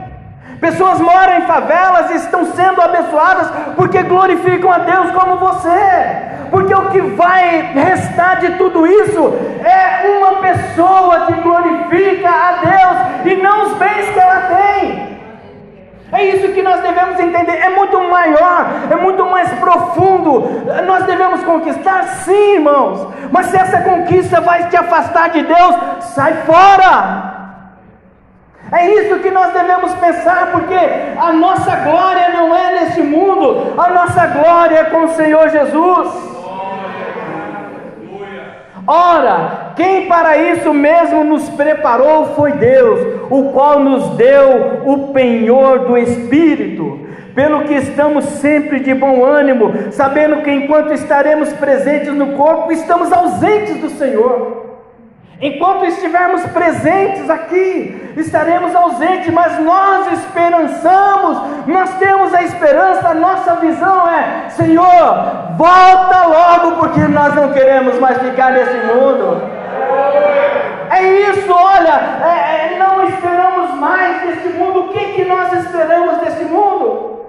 Pessoas 0.59 0.99
moram 0.99 1.39
em 1.39 1.47
favelas 1.47 2.11
e 2.11 2.17
estão 2.17 2.45
sendo 2.53 2.79
abençoadas 2.79 3.49
porque 3.75 4.03
glorificam 4.03 4.71
a 4.71 4.77
Deus 4.77 5.09
como 5.09 5.37
você 5.37 6.30
porque 6.51 6.75
o 6.75 6.89
que 6.89 6.99
vai 7.01 7.71
restar 7.73 8.39
de 8.41 8.51
tudo 8.57 8.85
isso 8.85 9.33
é 9.63 10.19
uma 10.19 10.41
pessoa 10.41 11.25
que 11.25 11.33
glorifica 11.35 12.29
a 12.29 12.51
Deus 12.51 13.33
e 13.33 13.41
não 13.41 13.67
os 13.67 13.73
bens 13.77 14.09
que 14.09 14.19
ela 14.19 14.41
tem. 14.41 15.11
É 16.11 16.25
isso 16.25 16.49
que 16.49 16.61
nós 16.61 16.81
devemos 16.81 17.17
entender. 17.17 17.53
É 17.53 17.69
muito 17.69 17.97
maior, 18.01 18.65
é 18.91 18.95
muito 18.97 19.25
mais 19.27 19.49
profundo. 19.53 20.41
Nós 20.85 21.05
devemos 21.05 21.41
conquistar, 21.45 22.03
sim, 22.25 22.55
irmãos. 22.55 23.07
Mas 23.31 23.45
se 23.45 23.55
essa 23.55 23.81
conquista 23.81 24.41
vai 24.41 24.67
te 24.67 24.75
afastar 24.75 25.29
de 25.29 25.43
Deus, 25.43 25.75
sai 26.01 26.33
fora. 26.45 27.31
É 28.73 28.87
isso 28.89 29.19
que 29.19 29.31
nós 29.31 29.53
devemos 29.53 29.93
pensar, 29.95 30.51
porque 30.51 30.75
a 31.17 31.31
nossa 31.31 31.75
glória 31.77 32.29
não 32.29 32.55
é 32.55 32.81
neste 32.81 33.01
mundo, 33.01 33.73
a 33.77 33.89
nossa 33.89 34.27
glória 34.27 34.79
é 34.79 34.83
com 34.85 35.05
o 35.05 35.09
Senhor 35.09 35.47
Jesus. 35.49 36.30
Ora, 38.87 39.73
quem 39.75 40.07
para 40.07 40.37
isso 40.37 40.73
mesmo 40.73 41.23
nos 41.23 41.49
preparou 41.49 42.33
foi 42.35 42.53
Deus, 42.53 43.25
o 43.29 43.51
qual 43.51 43.79
nos 43.79 44.09
deu 44.15 44.81
o 44.85 45.13
penhor 45.13 45.87
do 45.87 45.97
Espírito, 45.97 46.99
pelo 47.35 47.63
que 47.63 47.73
estamos 47.75 48.25
sempre 48.25 48.79
de 48.79 48.93
bom 48.93 49.23
ânimo, 49.23 49.71
sabendo 49.91 50.41
que 50.41 50.51
enquanto 50.51 50.93
estaremos 50.93 51.53
presentes 51.53 52.13
no 52.13 52.33
corpo, 52.33 52.71
estamos 52.71 53.11
ausentes 53.11 53.77
do 53.77 53.89
Senhor. 53.89 54.60
Enquanto 55.41 55.85
estivermos 55.85 56.43
presentes 56.51 57.27
aqui, 57.27 58.13
estaremos 58.15 58.75
ausentes, 58.75 59.33
mas 59.33 59.57
nós 59.59 60.11
esperançamos, 60.13 61.65
nós 61.65 61.97
temos 61.97 62.31
a 62.31 62.43
esperança, 62.43 63.09
a 63.09 63.13
nossa 63.15 63.55
visão 63.55 64.07
é: 64.07 64.49
Senhor, 64.49 65.55
volta 65.57 66.25
logo, 66.27 66.75
porque 66.75 66.99
nós 67.01 67.33
não 67.33 67.51
queremos 67.51 67.97
mais 67.99 68.19
ficar 68.19 68.51
nesse 68.51 68.85
mundo. 68.85 69.41
É 70.91 71.03
isso, 71.31 71.51
olha, 71.51 71.99
é, 72.23 72.73
é, 72.73 72.77
não 72.77 73.03
esperamos 73.05 73.73
mais 73.79 74.21
desse 74.21 74.49
mundo. 74.49 74.81
O 74.81 74.87
que, 74.89 75.13
que 75.13 75.25
nós 75.25 75.51
esperamos 75.53 76.17
desse 76.17 76.43
mundo? 76.43 77.25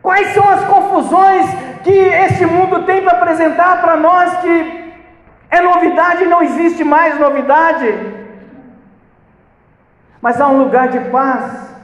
Quais 0.00 0.28
são 0.28 0.48
as 0.48 0.64
confusões 0.64 1.46
que 1.84 1.90
este 1.90 2.46
mundo 2.46 2.84
tem 2.84 3.02
para 3.02 3.18
apresentar 3.18 3.82
para 3.82 3.96
nós 3.96 4.36
que 4.38 4.79
é 5.50 5.60
novidade 5.60 6.24
não 6.26 6.42
existe 6.42 6.84
mais 6.84 7.18
novidade. 7.18 7.92
Mas 10.22 10.40
há 10.40 10.48
um 10.48 10.58
lugar 10.58 10.88
de 10.88 11.00
paz, 11.10 11.74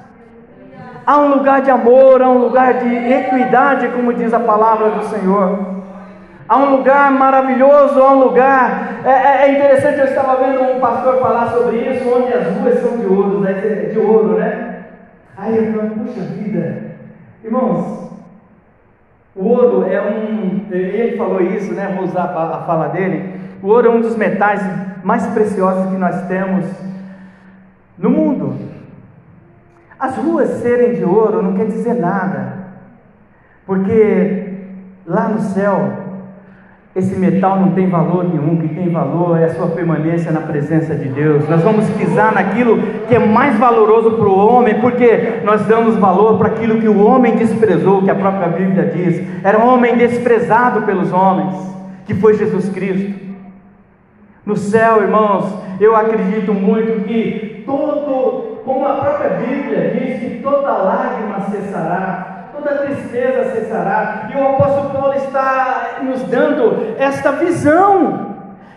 há 1.05 1.19
um 1.19 1.29
lugar 1.29 1.63
de 1.63 1.71
amor, 1.71 2.23
há 2.23 2.29
um 2.29 2.39
lugar 2.39 2.75
de 2.75 2.95
equidade, 2.95 3.89
como 3.89 4.13
diz 4.13 4.33
a 4.33 4.41
palavra 4.41 4.91
do 4.91 5.05
Senhor. 5.05 5.77
Há 6.49 6.57
um 6.59 6.77
lugar 6.77 7.11
maravilhoso, 7.11 8.01
há 8.01 8.13
um 8.13 8.21
lugar. 8.21 9.01
É, 9.05 9.11
é, 9.11 9.47
é 9.47 9.53
interessante, 9.57 9.99
eu 9.99 10.05
estava 10.05 10.45
vendo 10.45 10.63
um 10.63 10.79
pastor 10.79 11.19
falar 11.21 11.51
sobre 11.51 11.77
isso, 11.79 12.09
onde 12.09 12.33
as 12.33 12.47
ruas 12.57 12.79
são 12.81 12.99
de 12.99 13.07
ouro, 13.07 13.41
né? 13.41 13.53
de 13.93 13.99
ouro, 13.99 14.39
né? 14.39 14.85
Aí 15.37 15.57
eu 15.57 15.73
falei, 15.73 15.91
puxa 15.91 16.21
vida, 16.21 16.83
irmãos, 17.43 18.11
o 19.35 19.45
ouro 19.45 19.87
é 19.91 20.01
um. 20.01 20.67
Ele 20.71 21.17
falou 21.17 21.41
isso, 21.43 21.75
né? 21.75 21.93
Vou 21.95 22.05
usar 22.05 22.25
a 22.25 22.65
fala 22.67 22.89
dele. 22.89 23.46
O 23.67 23.69
ouro 23.71 23.89
é 23.89 23.91
um 23.91 24.01
dos 24.01 24.15
metais 24.15 24.65
mais 25.03 25.27
preciosos 25.27 25.91
que 25.91 25.97
nós 25.97 26.29
temos 26.29 26.67
no 27.99 28.09
mundo. 28.09 28.55
As 29.99 30.17
ruas 30.17 30.49
serem 30.61 30.95
de 30.95 31.03
ouro 31.03 31.43
não 31.43 31.55
quer 31.55 31.67
dizer 31.67 31.95
nada, 31.95 32.53
porque 33.67 34.55
lá 35.05 35.29
no 35.31 35.41
céu 35.41 35.91
esse 36.95 37.17
metal 37.17 37.59
não 37.59 37.73
tem 37.73 37.91
valor 37.91 38.29
nenhum, 38.29 38.55
o 38.55 38.61
que 38.61 38.73
tem 38.73 38.89
valor 38.89 39.37
é 39.37 39.47
a 39.47 39.55
sua 39.55 39.67
permanência 39.67 40.31
na 40.31 40.43
presença 40.43 40.95
de 40.95 41.09
Deus. 41.09 41.49
Nós 41.49 41.61
vamos 41.61 41.91
pisar 41.91 42.33
naquilo 42.33 42.81
que 43.09 43.17
é 43.17 43.19
mais 43.19 43.59
valoroso 43.59 44.13
para 44.13 44.29
o 44.29 44.47
homem, 44.47 44.81
porque 44.81 45.41
nós 45.45 45.67
damos 45.67 45.97
valor 45.97 46.39
para 46.39 46.51
aquilo 46.51 46.81
que 46.81 46.89
o 46.89 47.05
homem 47.05 47.35
desprezou, 47.35 48.03
que 48.03 48.11
a 48.13 48.15
própria 48.15 48.47
Bíblia 48.47 48.93
diz. 48.95 49.27
Era 49.43 49.59
um 49.59 49.67
homem 49.67 49.97
desprezado 49.97 50.83
pelos 50.83 51.13
homens, 51.13 51.57
que 52.05 52.15
foi 52.15 52.35
Jesus 52.39 52.69
Cristo. 52.69 53.26
No 54.47 54.57
céu, 54.57 55.03
irmãos, 55.03 55.53
eu 55.81 55.97
acredito 55.97 56.55
muito 56.55 57.05
que 57.05 57.65
todo, 57.67 58.63
como 58.65 58.87
a 58.87 58.95
própria 58.95 59.31
Bíblia 59.31 59.91
diz, 59.91 60.21
que 60.21 60.41
toda 60.41 60.71
lágrima 60.71 61.41
cessará 61.51 62.37
toda 62.67 62.79
tristeza 62.79 63.53
cessará. 63.53 64.29
E 64.33 64.37
o 64.37 64.49
apóstolo 64.49 64.91
Paulo 64.91 65.15
está 65.15 65.99
nos 66.03 66.23
dando 66.23 66.95
esta 66.99 67.33
visão. 67.33 68.35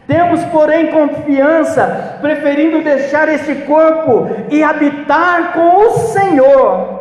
Temos, 0.07 0.43
porém, 0.45 0.88
confiança, 0.88 2.17
preferindo 2.21 2.81
deixar 2.81 3.29
este 3.29 3.55
corpo 3.55 4.29
e 4.49 4.63
habitar 4.63 5.53
com 5.53 5.85
o 5.85 5.89
Senhor. 5.91 6.99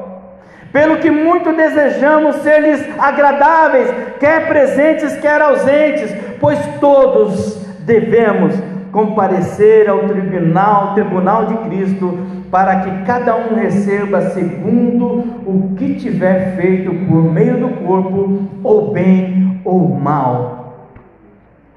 Pelo 0.71 0.99
que 0.99 1.11
muito 1.11 1.55
desejamos 1.55 2.37
ser-lhes 2.37 2.87
agradáveis, 2.99 3.91
quer 4.21 4.47
presentes, 4.47 5.17
quer 5.17 5.41
ausentes, 5.41 6.15
pois 6.39 6.59
todos 6.79 7.67
devemos 7.89 8.55
comparecer 8.93 9.89
ao 9.89 10.01
tribunal, 10.07 10.95
tribunal 10.95 11.47
de 11.47 11.57
Cristo, 11.69 12.19
para 12.51 12.81
que 12.81 13.05
cada 13.05 13.35
um 13.37 13.55
receba 13.55 14.31
segundo 14.31 15.07
o 15.47 15.75
que 15.77 15.95
tiver 15.95 16.57
feito 16.57 16.91
por 17.07 17.25
meio 17.25 17.59
do 17.59 17.69
corpo, 17.85 18.49
ou 18.63 18.93
bem 18.93 19.61
ou 19.65 19.89
mal. 19.89 20.59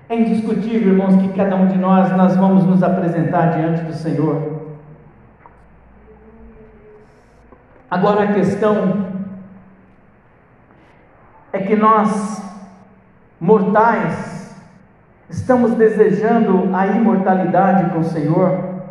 É 0.07 0.15
indiscutível, 0.15 0.93
irmãos, 0.93 1.15
que 1.15 1.29
cada 1.29 1.55
um 1.55 1.67
de 1.67 1.77
nós 1.77 2.15
nós 2.15 2.35
vamos 2.35 2.65
nos 2.65 2.83
apresentar 2.83 3.57
diante 3.57 3.83
do 3.83 3.93
Senhor. 3.93 4.61
Agora 7.89 8.23
a 8.23 8.33
questão 8.33 9.05
é 11.51 11.59
que 11.59 11.75
nós 11.75 12.41
mortais 13.39 14.30
Estamos 15.31 15.75
desejando 15.75 16.69
a 16.75 16.87
imortalidade 16.87 17.89
com 17.91 17.99
o 17.99 18.03
Senhor? 18.03 18.81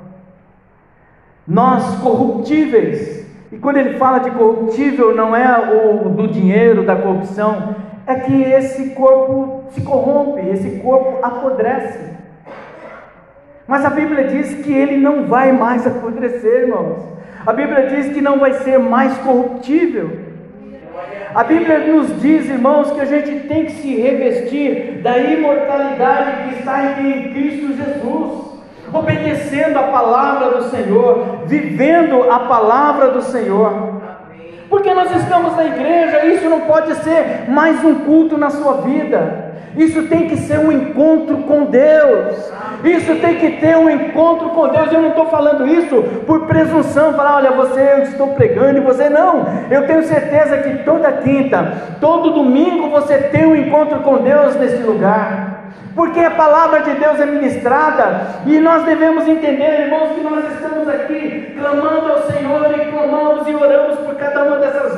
Nós 1.46 1.96
corruptíveis, 1.96 3.26
e 3.52 3.58
quando 3.58 3.76
ele 3.76 3.98
fala 3.98 4.20
de 4.20 4.30
corruptível, 4.30 5.14
não 5.14 5.36
é 5.36 5.74
o 5.74 6.08
do 6.08 6.28
dinheiro, 6.28 6.86
da 6.86 6.96
corrupção, 6.96 7.76
é 8.06 8.14
que 8.14 8.42
esse 8.42 8.90
corpo 8.94 9.64
se 9.70 9.82
corrompe, 9.82 10.48
esse 10.48 10.80
corpo 10.80 11.18
apodrece. 11.22 12.10
Mas 13.68 13.84
a 13.84 13.90
Bíblia 13.90 14.24
diz 14.28 14.54
que 14.64 14.72
ele 14.72 14.96
não 14.96 15.26
vai 15.26 15.52
mais 15.52 15.86
apodrecer, 15.86 16.62
irmãos. 16.62 17.04
A 17.46 17.52
Bíblia 17.52 17.86
diz 17.88 18.14
que 18.14 18.22
não 18.22 18.38
vai 18.38 18.54
ser 18.54 18.78
mais 18.78 19.16
corruptível. 19.18 20.19
A 21.34 21.44
Bíblia 21.44 21.78
nos 21.78 22.20
diz, 22.20 22.48
irmãos, 22.48 22.90
que 22.90 23.00
a 23.00 23.04
gente 23.04 23.46
tem 23.46 23.66
que 23.66 23.72
se 23.72 23.94
revestir 23.94 25.00
da 25.02 25.16
imortalidade 25.16 26.48
que 26.48 26.58
está 26.58 27.00
em 27.00 27.32
Cristo 27.32 27.76
Jesus, 27.76 28.60
obedecendo 28.92 29.78
a 29.78 29.84
palavra 29.84 30.58
do 30.58 30.64
Senhor, 30.70 31.44
vivendo 31.46 32.30
a 32.30 32.40
palavra 32.40 33.10
do 33.10 33.22
Senhor. 33.22 34.00
Porque 34.68 34.92
nós 34.92 35.14
estamos 35.14 35.56
na 35.56 35.66
igreja, 35.66 36.26
isso 36.26 36.48
não 36.48 36.62
pode 36.62 36.94
ser 36.96 37.48
mais 37.48 37.84
um 37.84 37.94
culto 37.96 38.36
na 38.36 38.50
sua 38.50 38.82
vida. 38.82 39.39
Isso 39.76 40.02
tem 40.08 40.28
que 40.28 40.36
ser 40.36 40.58
um 40.58 40.72
encontro 40.72 41.38
com 41.38 41.64
Deus. 41.64 42.52
Isso 42.82 43.14
tem 43.16 43.36
que 43.36 43.50
ter 43.58 43.76
um 43.76 43.88
encontro 43.88 44.50
com 44.50 44.68
Deus. 44.68 44.92
Eu 44.92 45.02
não 45.02 45.10
estou 45.10 45.26
falando 45.26 45.66
isso 45.66 46.02
por 46.26 46.46
presunção, 46.46 47.14
falar, 47.14 47.36
olha, 47.36 47.52
você 47.52 47.80
eu 47.80 48.02
estou 48.02 48.28
pregando 48.28 48.78
e 48.78 48.82
você 48.82 49.08
não. 49.08 49.46
Eu 49.70 49.86
tenho 49.86 50.02
certeza 50.02 50.58
que 50.58 50.84
toda 50.84 51.12
quinta, 51.12 51.72
todo 52.00 52.32
domingo 52.32 52.90
você 52.90 53.18
tem 53.18 53.46
um 53.46 53.56
encontro 53.56 54.00
com 54.00 54.18
Deus 54.18 54.56
nesse 54.56 54.82
lugar 54.82 55.60
porque 55.94 56.20
a 56.20 56.30
palavra 56.30 56.80
de 56.82 56.94
Deus 56.94 57.18
é 57.20 57.26
ministrada 57.26 58.42
e 58.46 58.58
nós 58.58 58.84
devemos 58.84 59.26
entender, 59.26 59.82
irmãos, 59.82 60.14
que 60.14 60.22
nós 60.22 60.44
estamos 60.54 60.88
aqui 60.88 61.54
clamando 61.58 62.12
ao 62.12 62.19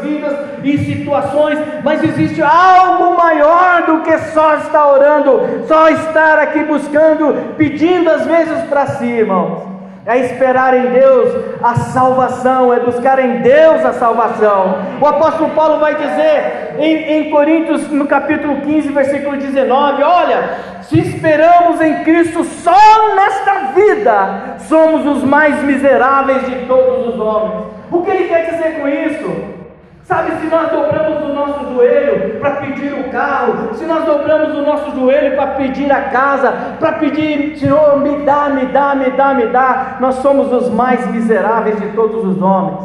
vidas 0.03 0.37
e 0.63 0.79
situações, 0.79 1.59
mas 1.83 2.03
existe 2.03 2.43
algo 2.43 3.17
maior 3.17 3.87
do 3.87 4.01
que 4.01 4.17
só 4.19 4.57
estar 4.57 4.87
orando, 4.87 5.65
só 5.67 5.89
estar 5.89 6.39
aqui 6.39 6.65
buscando, 6.65 7.55
pedindo 7.57 8.11
às 8.11 8.27
vezes 8.27 8.63
para 8.69 8.87
si, 8.87 9.07
irmãos 9.07 9.73
é 10.05 10.19
esperar 10.19 10.75
em 10.75 10.91
Deus 10.91 11.61
a 11.63 11.77
salvação, 11.77 12.75
é 12.75 12.81
buscar 12.81 13.21
em 13.21 13.41
Deus 13.41 13.85
a 13.85 13.93
salvação. 13.93 14.79
O 15.01 15.07
apóstolo 15.07 15.51
Paulo 15.51 15.79
vai 15.79 15.95
dizer 15.95 16.75
em, 16.79 16.97
em, 16.97 17.31
Coríntios, 17.31 17.89
no 17.89 18.07
capítulo 18.07 18.63
15, 18.63 18.89
versículo 18.89 19.37
19: 19.37 20.03
Olha, 20.03 20.59
se 20.83 20.99
esperamos 20.99 21.81
em 21.81 22.03
Cristo 22.03 22.43
só 22.43 23.15
nesta 23.15 23.73
vida, 23.75 24.57
somos 24.69 25.07
os 25.07 25.23
mais 25.23 25.63
miseráveis 25.63 26.47
de 26.47 26.67
todos 26.67 27.15
os 27.15 27.21
homens. 27.21 27.67
O 27.91 28.03
que 28.03 28.11
ele 28.11 28.29
quer 28.29 28.51
dizer 28.51 28.81
com 28.81 28.89
isso? 28.89 29.62
Sabe, 30.05 30.33
se 30.41 30.47
nós 30.49 30.71
dobramos 30.71 31.23
o 31.23 31.33
nosso 31.33 31.75
joelho 31.75 32.41
para 32.41 32.57
pedir 32.57 32.93
o 32.93 33.09
carro, 33.11 33.73
se 33.75 33.85
nós 33.85 34.05
dobramos 34.05 34.57
o 34.57 34.63
nosso 34.63 34.91
joelho 34.99 35.37
para 35.37 35.53
pedir 35.53 35.91
a 35.93 36.09
casa, 36.11 36.53
para 36.81 36.95
pedir, 36.95 37.57
Senhor, 37.57 38.01
me 38.01 38.25
dá, 38.25 38.49
me 38.49 38.67
dá, 38.67 38.95
me 38.97 39.11
dá, 39.11 39.33
me 39.33 39.47
dá, 39.47 39.99
nós 40.01 40.17
somos 40.17 40.53
os 40.53 40.71
mais 40.71 41.07
miseráveis 41.07 41.81
de 41.81 41.89
todos 41.91 42.25
os 42.25 42.43
homens. 42.43 42.81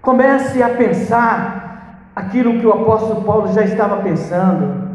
Comece 0.00 0.62
a 0.62 0.70
pensar 0.70 2.10
aquilo 2.14 2.60
que 2.60 2.66
o 2.66 2.72
apóstolo 2.72 3.24
Paulo 3.24 3.52
já 3.52 3.62
estava 3.62 3.96
pensando. 3.96 4.88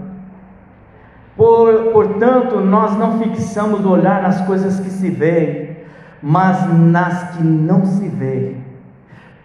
Por, 1.36 1.91
portanto, 1.91 2.62
nós 2.62 2.98
não 2.98 3.19
fixamos 3.19 3.86
o 3.86 3.91
olhar 3.91 4.21
nas 4.21 4.39
coisas 4.41 4.80
que 4.80 4.89
se 4.89 5.10
veem, 5.10 5.78
mas 6.24 6.71
nas 6.74 7.32
que 7.32 7.43
não 7.43 7.86
se 7.86 8.08
veem 8.08 8.64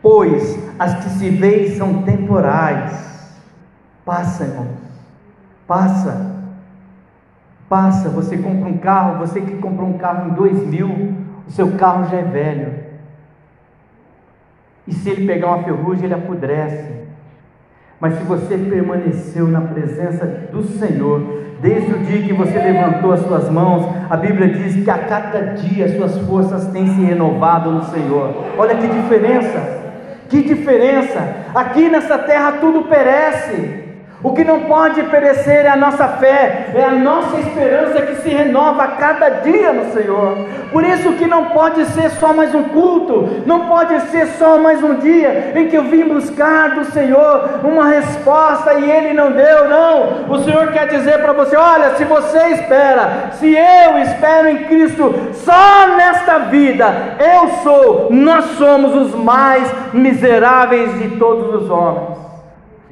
pois 0.03 0.59
as 0.79 1.05
que 1.05 1.11
se 1.11 1.31
veem 1.31 1.77
são 1.77 2.03
temporais. 2.03 3.09
Passa, 4.05 4.45
irmão, 4.45 4.67
passa, 5.67 6.35
passa. 7.69 8.09
Você 8.09 8.39
compra 8.39 8.69
um 8.69 8.79
carro, 8.79 9.19
você 9.19 9.41
que 9.41 9.57
comprou 9.59 9.89
um 9.89 9.99
carro 9.99 10.31
em 10.31 10.35
dois 10.35 10.67
mil, 10.67 11.15
o 11.47 11.51
seu 11.51 11.77
carro 11.77 12.09
já 12.11 12.19
é 12.19 12.23
velho. 12.23 12.91
E 14.87 14.93
se 14.93 15.11
ele 15.11 15.27
pegar 15.27 15.49
uma 15.49 15.63
ferrugem, 15.63 16.07
ele 16.07 16.15
apodrece. 16.15 17.01
Mas 18.01 18.15
se 18.15 18.25
você 18.25 18.57
permaneceu 18.57 19.47
na 19.47 19.61
presença 19.61 20.25
do 20.51 20.63
Senhor, 20.63 21.43
desde 21.61 21.93
o 21.93 21.99
dia 21.99 22.23
que 22.23 22.33
você 22.33 22.59
levantou 22.59 23.13
as 23.13 23.21
suas 23.21 23.51
mãos, 23.51 23.87
a 24.09 24.17
Bíblia 24.17 24.49
diz 24.49 24.83
que 24.83 24.91
a 24.91 24.99
cada 24.99 25.55
dia 25.55 25.85
as 25.85 25.93
suas 25.93 26.19
forças 26.27 26.69
têm 26.69 26.87
se 26.87 27.03
renovado 27.03 27.71
no 27.71 27.85
Senhor. 27.85 28.35
Olha 28.57 28.75
que 28.75 28.89
diferença! 28.89 29.90
Que 30.31 30.43
diferença! 30.43 31.37
Aqui 31.53 31.89
nessa 31.89 32.17
terra 32.17 32.53
tudo 32.53 32.85
perece. 32.85 33.80
O 34.23 34.33
que 34.35 34.45
não 34.45 34.61
pode 34.61 35.03
perecer 35.05 35.65
é 35.65 35.71
a 35.71 35.77
nossa 35.77 36.07
fé, 36.07 36.73
é 36.75 36.85
a 36.85 36.91
nossa 36.91 37.39
esperança 37.41 38.03
que 38.03 38.17
se 38.17 38.29
renova 38.29 38.83
a 38.83 38.89
cada 38.89 39.31
dia 39.31 39.73
no 39.73 39.93
Senhor. 39.95 40.37
Por 40.71 40.85
isso 40.85 41.13
que 41.13 41.27
não 41.27 41.47
pode 41.47 41.87
ser 41.87 42.11
só 42.11 42.35
mais 42.35 42.55
um 42.55 42.65
culto, 42.65 43.43
não 43.47 43.67
pode 43.67 43.99
ser 44.11 44.27
só 44.39 44.59
mais 44.59 44.83
um 44.83 44.97
dia 44.97 45.53
em 45.57 45.69
que 45.69 45.77
eu 45.77 45.85
vim 45.85 46.05
buscar 46.05 46.75
do 46.75 46.85
Senhor 46.93 47.61
uma 47.65 47.89
resposta 47.89 48.75
e 48.75 48.91
Ele 48.91 49.15
não 49.15 49.33
deu, 49.33 49.69
não. 49.71 50.27
O 50.29 50.39
Senhor 50.45 50.71
quer 50.71 50.87
dizer 50.89 51.23
para 51.23 51.33
você: 51.33 51.57
olha, 51.57 51.97
se 51.97 52.05
você 52.05 52.39
espera, 52.49 53.31
se 53.33 53.47
eu 53.47 53.99
espero 54.03 54.49
em 54.49 54.65
Cristo, 54.65 55.15
só 55.33 55.97
nesta 55.97 56.41
vida 56.41 57.17
eu 57.19 57.49
sou, 57.63 58.09
nós 58.11 58.45
somos 58.59 58.95
os 58.95 59.15
mais 59.15 59.67
miseráveis 59.95 60.99
de 60.99 61.17
todos 61.17 61.63
os 61.63 61.71
homens. 61.71 62.20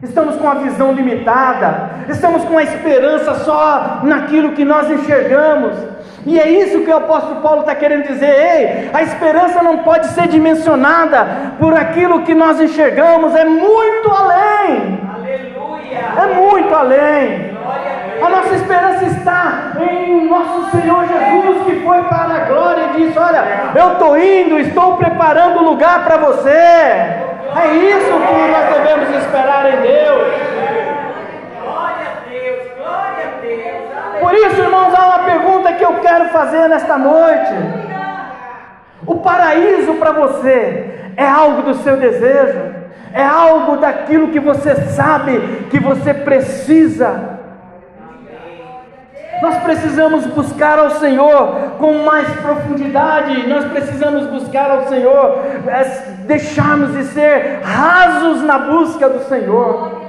Estamos 0.01 0.37
com 0.37 0.49
a 0.49 0.55
visão 0.55 0.93
limitada, 0.93 1.91
estamos 2.09 2.45
com 2.45 2.57
a 2.57 2.63
esperança 2.63 3.35
só 3.41 4.01
naquilo 4.05 4.53
que 4.53 4.65
nós 4.65 4.89
enxergamos. 4.89 5.77
E 6.25 6.39
é 6.39 6.49
isso 6.49 6.83
que 6.83 6.91
o 6.91 6.97
apóstolo 6.97 7.41
Paulo 7.41 7.61
está 7.61 7.75
querendo 7.75 8.07
dizer: 8.07 8.29
ei, 8.29 8.91
a 8.95 9.03
esperança 9.03 9.61
não 9.61 9.79
pode 9.79 10.07
ser 10.09 10.29
dimensionada 10.29 11.27
por 11.59 11.75
aquilo 11.75 12.23
que 12.23 12.33
nós 12.33 12.61
enxergamos, 12.61 13.35
é 13.35 13.45
muito 13.45 14.09
além. 14.09 15.01
Aleluia! 15.17 15.99
É 16.17 16.35
muito 16.35 16.75
além. 16.75 17.59
A 18.23 18.29
nossa 18.29 18.55
esperança 18.55 19.05
está 19.05 19.73
em 19.81 20.29
nosso 20.29 20.71
Senhor 20.71 21.07
Jesus, 21.07 21.65
que 21.67 21.85
foi 21.85 22.03
para 22.05 22.35
a 22.35 22.45
glória 22.47 22.83
e 22.95 23.03
disse: 23.03 23.19
Olha, 23.19 23.43
eu 23.75 23.95
estou 23.95 24.17
indo, 24.17 24.61
estou 24.61 24.97
preparando 24.97 25.65
lugar 25.65 26.05
para 26.05 26.19
você. 26.19 27.28
É 27.57 27.75
isso 27.75 28.13
que 28.13 28.51
nós 28.51 28.75
devemos 28.75 29.25
esperar 29.25 29.73
em 29.73 29.81
Deus. 29.81 30.35
Glória 31.63 32.07
a 32.07 32.29
Deus, 32.29 32.69
glória 32.77 33.25
a 33.27 33.41
Deus. 33.41 34.21
Por 34.21 34.35
isso, 34.35 34.61
irmãos, 34.61 34.95
há 34.95 35.07
uma 35.07 35.19
pergunta 35.21 35.73
que 35.73 35.85
eu 35.85 35.95
quero 36.01 36.29
fazer 36.29 36.69
nesta 36.69 36.99
noite. 36.99 37.55
O 39.07 39.17
paraíso 39.17 39.95
para 39.95 40.13
você 40.13 41.13
é 41.17 41.27
algo 41.27 41.63
do 41.63 41.75
seu 41.77 41.97
desejo? 41.97 42.77
É 43.15 43.25
algo 43.25 43.79
daquilo 43.79 44.29
que 44.29 44.39
você 44.39 44.75
sabe 44.91 45.67
que 45.71 45.81
você 45.81 46.13
precisa? 46.13 47.38
Nós 49.41 49.57
precisamos 49.63 50.27
buscar 50.27 50.79
ao 50.79 50.91
Senhor 50.91 51.73
com 51.79 51.95
mais 52.05 52.29
profundidade, 52.41 53.47
nós 53.47 53.67
precisamos 53.67 54.27
buscar 54.27 54.71
ao 54.71 54.89
Senhor, 54.89 55.45
é, 55.67 55.85
deixarmos 56.27 56.93
de 56.93 57.05
ser 57.05 57.61
rasos 57.63 58.43
na 58.43 58.59
busca 58.59 59.09
do 59.09 59.21
Senhor. 59.25 60.09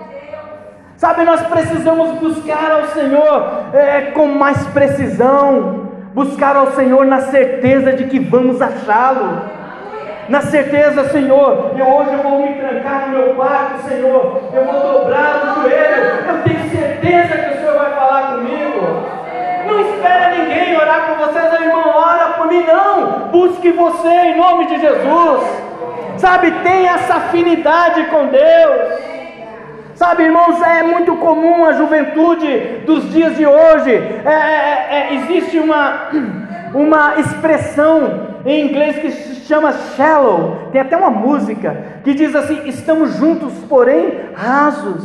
Sabe, 0.98 1.24
nós 1.24 1.42
precisamos 1.44 2.20
buscar 2.20 2.72
ao 2.72 2.86
Senhor 2.88 3.70
é, 3.74 4.02
com 4.14 4.28
mais 4.28 4.66
precisão, 4.68 5.92
buscar 6.14 6.56
ao 6.56 6.72
Senhor 6.72 7.06
na 7.06 7.22
certeza 7.22 7.94
de 7.94 8.06
que 8.06 8.20
vamos 8.20 8.62
achá-lo. 8.62 9.42
Na 10.28 10.42
certeza, 10.42 11.10
Senhor, 11.10 11.72
eu 11.78 11.86
hoje 11.88 12.14
eu 12.14 12.20
vou 12.20 12.42
me 12.42 12.54
trancar 12.54 13.08
no 13.08 13.18
meu 13.18 13.34
quarto, 13.36 13.88
Senhor, 13.88 14.42
eu 14.54 14.66
vou 14.66 15.00
dobrar 15.00 15.42
o 15.42 15.62
joelho, 15.62 16.06
eu 16.28 16.44
tenho 16.44 16.70
certeza 16.70 17.38
que 17.38 17.56
o 17.56 17.60
Senhor 17.60 17.78
vai 17.80 17.94
falar 17.96 18.36
comigo. 18.36 18.69
Não 19.70 19.80
espera 19.82 20.36
ninguém 20.36 20.76
orar 20.76 21.08
por 21.08 21.28
vocês, 21.28 21.62
irmão, 21.62 21.84
ora 21.96 22.34
por 22.34 22.48
mim, 22.48 22.64
não. 22.66 23.30
Busque 23.30 23.72
você 23.72 24.08
em 24.08 24.38
nome 24.38 24.66
de 24.66 24.80
Jesus. 24.80 25.70
Sabe, 26.18 26.52
tem 26.64 26.88
essa 26.88 27.16
afinidade 27.16 28.04
com 28.06 28.28
Deus. 28.28 29.10
Sabe, 29.96 30.24
irmãos, 30.24 30.62
é 30.62 30.82
muito 30.82 31.16
comum 31.18 31.66
a 31.66 31.74
juventude 31.74 32.84
dos 32.86 33.10
dias 33.12 33.36
de 33.36 33.46
hoje. 33.46 33.92
É, 33.92 34.30
é, 34.30 34.88
é, 34.92 35.16
existe 35.16 35.60
uma, 35.60 36.10
uma 36.74 37.20
expressão 37.20 38.28
em 38.46 38.66
inglês 38.68 38.98
que 38.98 39.12
se 39.12 39.46
chama 39.46 39.74
shallow. 39.96 40.70
Tem 40.72 40.82
até 40.82 40.96
uma 40.96 41.10
música 41.10 42.02
que 42.04 42.14
diz 42.14 42.34
assim: 42.36 42.62
estamos 42.66 43.16
juntos, 43.16 43.54
porém 43.68 44.22
rasos. 44.34 45.04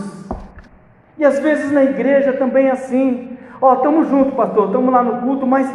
E 1.19 1.25
às 1.25 1.39
vezes 1.41 1.71
na 1.71 1.83
igreja 1.83 2.33
também 2.33 2.69
é 2.69 2.73
assim. 2.73 3.34
Ó, 3.65 3.71
oh, 3.71 3.75
estamos 3.77 4.09
juntos, 4.11 4.35
pastor, 4.35 4.67
estamos 4.67 4.93
lá 4.93 5.03
no 5.03 5.23
culto, 5.23 5.47
mas 5.47 5.75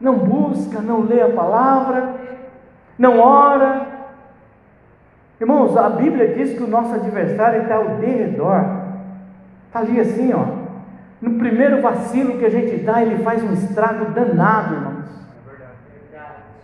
não 0.00 0.18
busca, 0.18 0.80
não 0.80 1.02
lê 1.02 1.22
a 1.22 1.28
palavra, 1.28 2.14
não 2.98 3.20
ora. 3.20 3.86
Irmãos, 5.40 5.76
a 5.76 5.88
Bíblia 5.88 6.34
diz 6.34 6.54
que 6.54 6.64
o 6.64 6.66
nosso 6.66 6.92
adversário 6.96 7.62
está 7.62 7.76
ao 7.76 7.90
derredor. 7.90 8.60
Está 9.68 9.78
ali 9.78 10.00
assim, 10.00 10.32
ó. 10.34 10.46
No 11.22 11.38
primeiro 11.38 11.80
vacilo 11.80 12.38
que 12.38 12.44
a 12.44 12.50
gente 12.50 12.78
dá, 12.78 13.00
ele 13.00 13.22
faz 13.22 13.40
um 13.44 13.52
estrago 13.52 14.06
danado, 14.06 14.74
irmãos. 14.74 15.04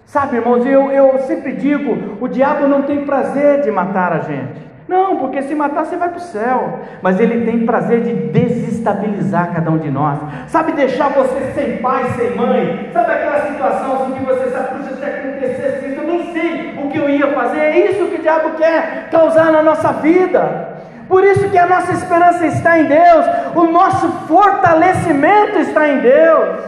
Sabe, 0.06 0.38
irmãos, 0.38 0.66
eu, 0.66 0.90
eu 0.90 1.18
sempre 1.20 1.52
digo: 1.52 2.20
o 2.20 2.26
diabo 2.26 2.66
não 2.66 2.82
tem 2.82 3.06
prazer 3.06 3.62
de 3.62 3.70
matar 3.70 4.12
a 4.12 4.18
gente. 4.18 4.73
Não, 4.94 5.16
porque 5.16 5.42
se 5.42 5.56
matar 5.56 5.84
você 5.84 5.96
vai 5.96 6.08
para 6.08 6.18
o 6.18 6.20
céu. 6.20 6.78
Mas 7.02 7.18
ele 7.18 7.44
tem 7.44 7.66
prazer 7.66 8.02
de 8.02 8.12
desestabilizar 8.14 9.52
cada 9.52 9.68
um 9.68 9.78
de 9.78 9.90
nós. 9.90 10.20
Sabe 10.46 10.70
deixar 10.70 11.08
você 11.08 11.50
sem 11.52 11.78
pai, 11.78 12.04
sem 12.16 12.36
mãe? 12.36 12.90
Sabe 12.92 13.12
aquela 13.12 13.40
situação 13.48 13.94
assim 13.94 14.12
que 14.12 14.24
você 14.24 14.50
sabe, 14.50 14.68
puxa, 14.76 14.94
se 14.94 15.04
acontecesse 15.04 15.86
isso, 15.88 16.00
eu 16.00 16.06
nem 16.06 16.32
sei 16.32 16.78
o 16.80 16.88
que 16.90 16.98
eu 16.98 17.10
ia 17.10 17.26
fazer. 17.32 17.58
É 17.58 17.90
isso 17.90 18.06
que 18.06 18.20
o 18.20 18.22
diabo 18.22 18.50
quer 18.50 19.08
causar 19.10 19.50
na 19.50 19.64
nossa 19.64 19.94
vida. 19.94 20.68
Por 21.08 21.24
isso 21.24 21.50
que 21.50 21.58
a 21.58 21.66
nossa 21.66 21.92
esperança 21.92 22.46
está 22.46 22.78
em 22.78 22.84
Deus, 22.84 23.26
o 23.56 23.64
nosso 23.64 24.08
fortalecimento 24.28 25.58
está 25.58 25.88
em 25.88 25.98
Deus. 25.98 26.60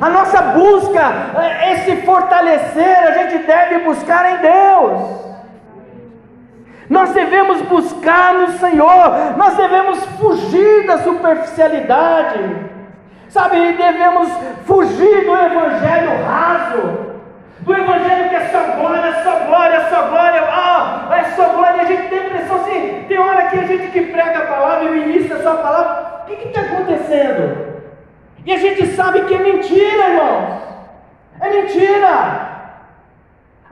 A 0.00 0.08
nossa 0.08 0.40
busca, 0.40 1.04
eh, 1.38 1.72
esse 1.74 1.96
fortalecer, 1.96 2.98
a 3.06 3.10
gente 3.12 3.44
deve 3.46 3.80
buscar 3.80 4.32
em 4.32 4.38
Deus. 4.38 5.31
Nós 6.92 7.14
devemos 7.14 7.62
buscar 7.62 8.34
no 8.34 8.48
Senhor, 8.58 9.34
nós 9.38 9.56
devemos 9.56 10.04
fugir 10.20 10.86
da 10.86 10.98
superficialidade, 10.98 12.54
sabe? 13.30 13.72
Devemos 13.72 14.28
fugir 14.66 15.24
do 15.24 15.34
evangelho 15.34 16.22
raso, 16.22 16.82
do 17.60 17.74
evangelho 17.74 18.28
que 18.28 18.34
é 18.34 18.48
só 18.48 18.76
glória, 18.76 19.06
é 19.06 19.22
só 19.22 19.38
glória, 19.46 19.76
é 19.76 19.84
só 19.88 20.02
glória, 20.02 20.42
ah, 20.42 21.08
é 21.12 21.24
só 21.34 21.48
glória. 21.54 21.80
A 21.80 21.86
gente 21.86 22.08
tem 22.10 22.18
a 22.18 22.26
impressão 22.26 22.56
assim, 22.56 23.04
tem 23.08 23.18
hora 23.18 23.46
que 23.46 23.58
a 23.58 23.62
gente 23.62 23.86
que 23.90 24.00
prega 24.12 24.40
a 24.40 24.46
palavra 24.48 24.84
e 24.84 24.90
ministra 24.90 25.38
a 25.38 25.42
sua 25.42 25.54
palavra, 25.54 26.24
o 26.24 26.26
que 26.26 26.46
está 26.46 26.60
acontecendo? 26.60 27.72
E 28.44 28.52
a 28.52 28.58
gente 28.58 28.88
sabe 28.88 29.22
que 29.22 29.34
é 29.34 29.38
mentira, 29.38 30.08
irmãos, 30.10 30.62
é 31.40 31.48
mentira. 31.48 32.51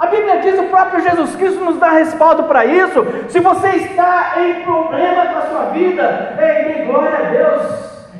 A 0.00 0.06
Bíblia 0.06 0.38
diz, 0.38 0.58
o 0.58 0.64
próprio 0.64 1.02
Jesus 1.02 1.36
Cristo 1.36 1.62
nos 1.62 1.76
dá 1.78 1.90
respaldo 1.90 2.44
para 2.44 2.64
isso. 2.64 3.06
Se 3.28 3.38
você 3.38 3.68
está 3.68 4.32
em 4.38 4.62
problema 4.62 5.26
com 5.26 5.38
a 5.38 5.42
sua 5.42 5.64
vida, 5.72 6.36
é, 6.38 6.64
dê 6.64 6.84
glória 6.84 7.18
a 7.18 7.30
Deus, 7.30 7.62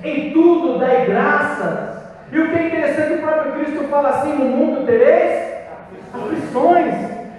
em 0.04 0.30
tudo 0.30 0.78
dai 0.78 1.06
graças. 1.06 1.98
E 2.30 2.38
o 2.38 2.50
que 2.50 2.58
é 2.58 2.66
interessante, 2.66 3.14
o 3.14 3.22
próprio 3.22 3.52
Cristo 3.52 3.88
fala 3.88 4.10
assim: 4.10 4.34
no 4.34 4.44
mundo 4.44 4.84
tereis 4.84 5.54
aflições. 6.12 6.94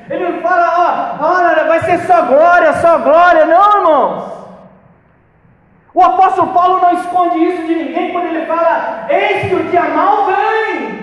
Ele 0.10 0.28
não 0.28 0.42
fala, 0.42 1.20
ó, 1.22 1.36
olha, 1.36 1.64
vai 1.66 1.80
ser 1.82 2.00
só 2.00 2.24
glória, 2.24 2.74
só 2.74 2.98
glória. 2.98 3.46
Não, 3.46 3.78
irmãos. 3.78 4.32
O 5.94 6.02
apóstolo 6.02 6.48
Paulo 6.52 6.82
não 6.82 6.94
esconde 6.94 7.38
isso 7.38 7.68
de 7.68 7.76
ninguém 7.76 8.12
quando 8.12 8.26
ele 8.26 8.48
fala: 8.48 9.06
Eis 9.08 9.50
que 9.50 9.56
o 9.56 9.64
dia 9.66 9.84
mal 9.84 10.26
vem. 10.26 11.01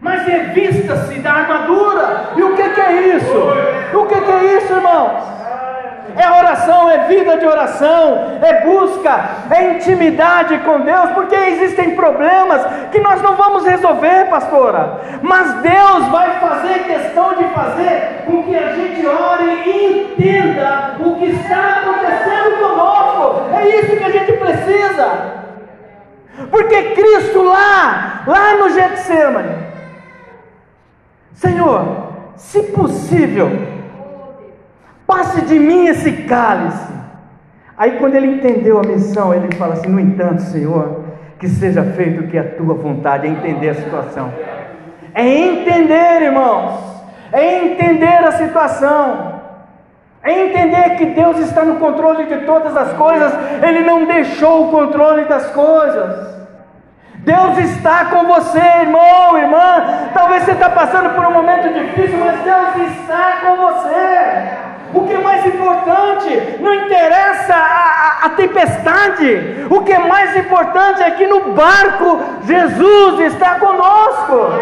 Mas 0.00 0.24
revista-se 0.24 1.18
da 1.20 1.32
armadura. 1.32 2.30
E 2.36 2.42
o 2.42 2.54
que, 2.54 2.68
que, 2.68 2.80
é 2.80 3.16
isso? 3.16 3.96
O 3.96 4.06
que, 4.06 4.20
que 4.20 4.30
é 4.30 4.56
isso, 4.56 4.72
irmãos? 4.72 5.38
É 6.16 6.30
oração, 6.30 6.90
é 6.90 7.06
vida 7.06 7.36
de 7.36 7.46
oração, 7.46 8.38
é 8.42 8.64
busca, 8.64 9.20
é 9.50 9.74
intimidade 9.74 10.58
com 10.58 10.80
Deus, 10.80 11.10
porque 11.10 11.34
existem 11.34 11.94
problemas 11.94 12.60
que 12.90 12.98
nós 12.98 13.22
não 13.22 13.36
vamos 13.36 13.64
resolver, 13.64 14.26
pastora, 14.28 15.00
mas 15.22 15.54
Deus 15.60 16.08
vai 16.08 16.40
fazer 16.40 16.84
questão 16.84 17.34
de 17.34 17.44
fazer 17.54 18.24
com 18.26 18.42
que 18.42 18.56
a 18.56 18.72
gente 18.72 19.06
ore 19.06 19.62
e 19.64 20.12
entenda 20.12 20.96
o 20.98 21.14
que 21.14 21.26
está 21.26 21.82
acontecendo 21.82 22.58
conosco. 22.58 23.54
É 23.54 23.68
isso 23.78 23.96
que 23.96 24.04
a 24.04 24.10
gente 24.10 24.32
precisa, 24.32 25.08
porque 26.50 26.82
Cristo 26.94 27.42
lá, 27.44 28.22
lá 28.26 28.54
no 28.56 28.70
Getsemane, 28.70 29.67
Senhor, 31.38 32.08
se 32.34 32.64
possível, 32.64 33.48
passe 35.06 35.40
de 35.42 35.56
mim 35.56 35.86
esse 35.86 36.10
cálice. 36.24 36.92
Aí, 37.76 37.92
quando 37.92 38.16
ele 38.16 38.26
entendeu 38.26 38.80
a 38.80 38.82
missão, 38.82 39.32
ele 39.32 39.54
fala 39.54 39.74
assim: 39.74 39.88
No 39.88 40.00
entanto, 40.00 40.42
Senhor, 40.42 41.04
que 41.38 41.48
seja 41.48 41.84
feito 41.84 42.22
o 42.22 42.26
que 42.26 42.36
é 42.36 42.40
a 42.40 42.56
tua 42.56 42.74
vontade, 42.74 43.28
é 43.28 43.30
entender 43.30 43.68
a 43.68 43.74
situação. 43.74 44.32
É 45.14 45.24
entender, 45.24 46.22
irmãos, 46.22 46.80
é 47.32 47.66
entender 47.66 48.24
a 48.24 48.32
situação. 48.32 49.38
É 50.24 50.46
entender 50.46 50.96
que 50.96 51.06
Deus 51.06 51.38
está 51.38 51.64
no 51.64 51.76
controle 51.76 52.26
de 52.26 52.38
todas 52.38 52.76
as 52.76 52.94
coisas, 52.94 53.32
Ele 53.62 53.84
não 53.84 54.06
deixou 54.06 54.66
o 54.66 54.70
controle 54.72 55.24
das 55.26 55.46
coisas. 55.50 56.37
Deus 57.18 57.58
está 57.58 58.06
com 58.06 58.26
você, 58.26 58.58
irmão, 58.58 59.36
irmã. 59.36 60.10
Talvez 60.14 60.44
você 60.44 60.52
está 60.52 60.70
passando 60.70 61.14
por 61.14 61.26
um 61.26 61.32
momento 61.32 61.72
difícil, 61.72 62.18
mas 62.18 62.40
Deus 62.42 62.90
está 62.92 63.38
com 63.42 63.56
você. 63.56 64.68
O 64.94 65.06
que 65.06 65.12
é 65.12 65.18
mais 65.18 65.44
importante, 65.44 66.58
não 66.60 66.72
interessa 66.72 67.54
a, 67.54 68.22
a, 68.22 68.26
a, 68.26 68.30
tempestade, 68.30 69.66
o 69.68 69.82
que 69.82 69.92
é 69.92 69.98
mais 69.98 70.34
importante 70.34 71.02
é 71.02 71.10
que 71.10 71.26
no 71.26 71.52
barco 71.52 72.20
Jesus 72.44 73.20
está 73.20 73.56
conosco. 73.56 74.52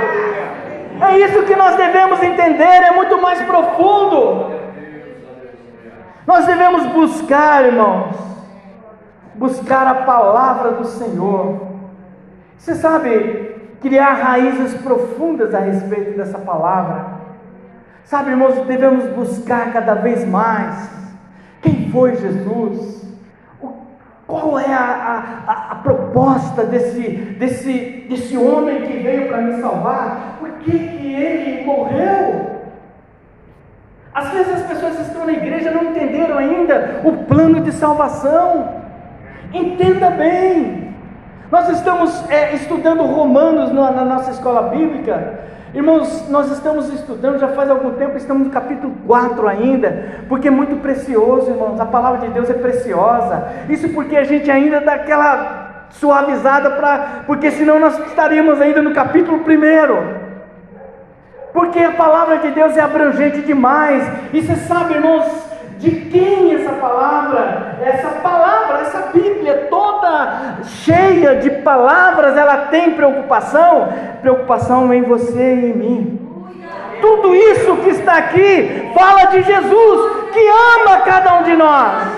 É 1.09 1.19
isso 1.19 1.43
que 1.43 1.55
nós 1.55 1.77
devemos 1.77 2.21
entender, 2.23 2.65
é 2.65 2.91
muito 2.91 3.21
mais 3.21 3.41
profundo. 3.43 4.57
Nós 6.27 6.45
devemos 6.45 6.87
buscar, 6.87 7.65
irmãos, 7.65 8.17
buscar 9.35 9.87
a 9.87 9.95
palavra 9.95 10.73
do 10.73 10.87
Senhor. 10.87 11.76
Você 12.59 12.75
sabe, 12.75 13.57
criar 13.81 14.15
raízes 14.15 14.75
profundas 14.81 15.55
a 15.55 15.61
respeito 15.61 16.17
dessa 16.17 16.39
palavra. 16.39 17.17
Sabe, 18.05 18.31
irmãos, 18.31 18.55
devemos 18.67 19.05
buscar 19.11 19.73
cada 19.73 19.95
vez 19.95 20.27
mais 20.27 20.89
quem 21.61 21.91
foi 21.91 22.17
Jesus, 22.17 23.07
qual 24.27 24.59
é 24.59 24.73
a, 24.73 25.45
a, 25.47 25.73
a, 25.73 25.75
proposta 25.77 26.65
desse, 26.65 27.01
desse, 27.39 28.07
desse 28.09 28.37
homem 28.37 28.83
que 28.83 28.99
veio 28.99 29.29
para 29.29 29.41
me 29.41 29.61
salvar, 29.61 30.37
por 30.41 30.51
que, 30.59 30.73
que 30.73 31.15
ele 31.15 31.65
morreu? 31.65 32.57
Às 34.13 34.31
vezes 34.31 34.55
as 34.55 34.63
pessoas 34.63 34.99
estão 35.01 35.27
na 35.27 35.33
igreja 35.33 35.71
não 35.71 35.91
entenderam 35.91 36.39
ainda 36.39 37.03
o 37.05 37.25
plano 37.25 37.61
de 37.61 37.71
salvação. 37.71 38.83
Entenda 39.53 40.11
bem. 40.11 40.86
Nós 41.51 41.69
estamos 41.71 42.31
é, 42.31 42.55
estudando 42.55 43.03
Romanos 43.03 43.73
na, 43.73 43.91
na 43.91 44.05
nossa 44.05 44.31
escola 44.31 44.63
bíblica 44.63 45.47
Irmãos, 45.77 46.27
nós 46.31 46.51
estamos 46.53 46.91
estudando 46.91 47.39
já 47.39 47.49
faz 47.49 47.69
algum 47.69 47.91
tempo, 47.91 48.17
estamos 48.17 48.47
no 48.47 48.51
capítulo 48.51 48.95
4 49.07 49.47
ainda, 49.47 50.23
porque 50.27 50.49
é 50.49 50.51
muito 50.51 50.77
precioso, 50.77 51.51
irmãos. 51.51 51.79
A 51.79 51.85
palavra 51.85 52.27
de 52.27 52.33
Deus 52.33 52.49
é 52.49 52.55
preciosa. 52.55 53.47
Isso 53.69 53.91
porque 53.91 54.17
a 54.17 54.25
gente 54.25 54.51
ainda 54.51 54.81
dá 54.81 54.95
aquela 54.95 55.89
suavizada 55.91 56.71
para, 56.71 57.25
porque 57.27 57.51
senão 57.51 57.79
nós 57.79 57.99
estaríamos 58.07 58.59
ainda 58.59 58.81
no 58.81 58.95
capítulo 58.95 59.37
1. 59.37 59.43
Porque 61.53 61.81
a 61.81 61.93
palavra 61.93 62.39
de 62.39 62.53
Deus 62.53 62.75
é 62.75 62.81
abrangente 62.81 63.43
demais. 63.43 64.03
E 64.33 64.41
você 64.41 64.57
sabe, 64.57 64.95
irmãos, 64.95 65.27
de 65.79 65.91
quem 65.91 66.55
essa 66.55 66.73
palavra? 66.73 67.77
Essa 67.83 68.09
palavra, 68.09 68.81
essa 68.81 68.99
Bíblia 69.13 69.67
toda 69.71 70.59
cheia 70.65 71.37
de 71.37 71.51
palavras, 71.51 72.37
ela 72.37 72.69
tem 72.69 72.93
preocupação? 72.93 73.93
Preocupação 74.23 74.93
em 74.93 75.03
você 75.03 75.55
e 75.55 75.71
em 75.71 75.75
mim. 75.75 76.21
Tudo 77.01 77.35
isso 77.35 77.77
que 77.77 77.91
está 77.91 78.17
aqui 78.17 78.91
fala 78.95 79.25
de 79.27 79.43
Jesus, 79.43 80.31
que 80.33 80.41
ama 80.49 81.01
cada 81.01 81.41
um 81.41 81.43
de 81.43 81.55
nós. 81.55 82.09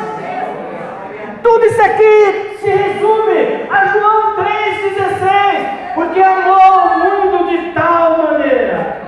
Tudo 1.43 1.65
isso 1.67 1.83
aqui 1.83 2.57
se 2.61 2.69
resume 2.69 3.67
a 3.71 3.87
João 3.87 4.37
3,16, 4.37 5.95
porque 5.95 6.21
amou 6.21 6.79
o 6.79 6.99
mundo 6.99 7.51
de 7.51 7.73
tal 7.73 8.19
maneira 8.19 8.99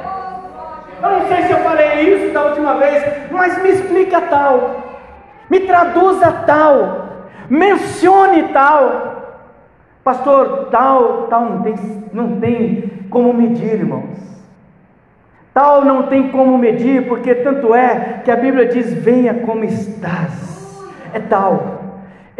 eu 1.02 1.10
não 1.10 1.28
sei 1.28 1.42
se 1.44 1.50
eu 1.50 1.58
falei 1.58 2.14
isso 2.14 2.32
da 2.32 2.44
última 2.44 2.74
vez, 2.74 3.02
mas 3.30 3.60
explica 3.70 4.20
tal, 4.20 4.83
me 5.48 5.61
traduza 5.61 6.30
tal, 6.46 7.09
mencione 7.48 8.44
tal. 8.52 9.09
Pastor, 10.02 10.68
tal, 10.70 11.26
tal 11.28 11.44
não 11.44 11.62
tem, 11.62 11.74
não 12.12 12.40
tem 12.40 12.90
como 13.11 13.33
medir, 13.33 13.74
irmãos. 13.74 14.18
Tal 15.52 15.85
não 15.85 16.04
tem 16.04 16.30
como 16.30 16.56
medir, 16.56 17.06
porque 17.09 17.35
tanto 17.35 17.74
é 17.74 18.20
que 18.24 18.30
a 18.30 18.37
Bíblia 18.37 18.66
diz: 18.66 18.92
venha 18.94 19.35
como 19.35 19.64
estás. 19.64 20.80
É 21.12 21.18
tal. 21.18 21.80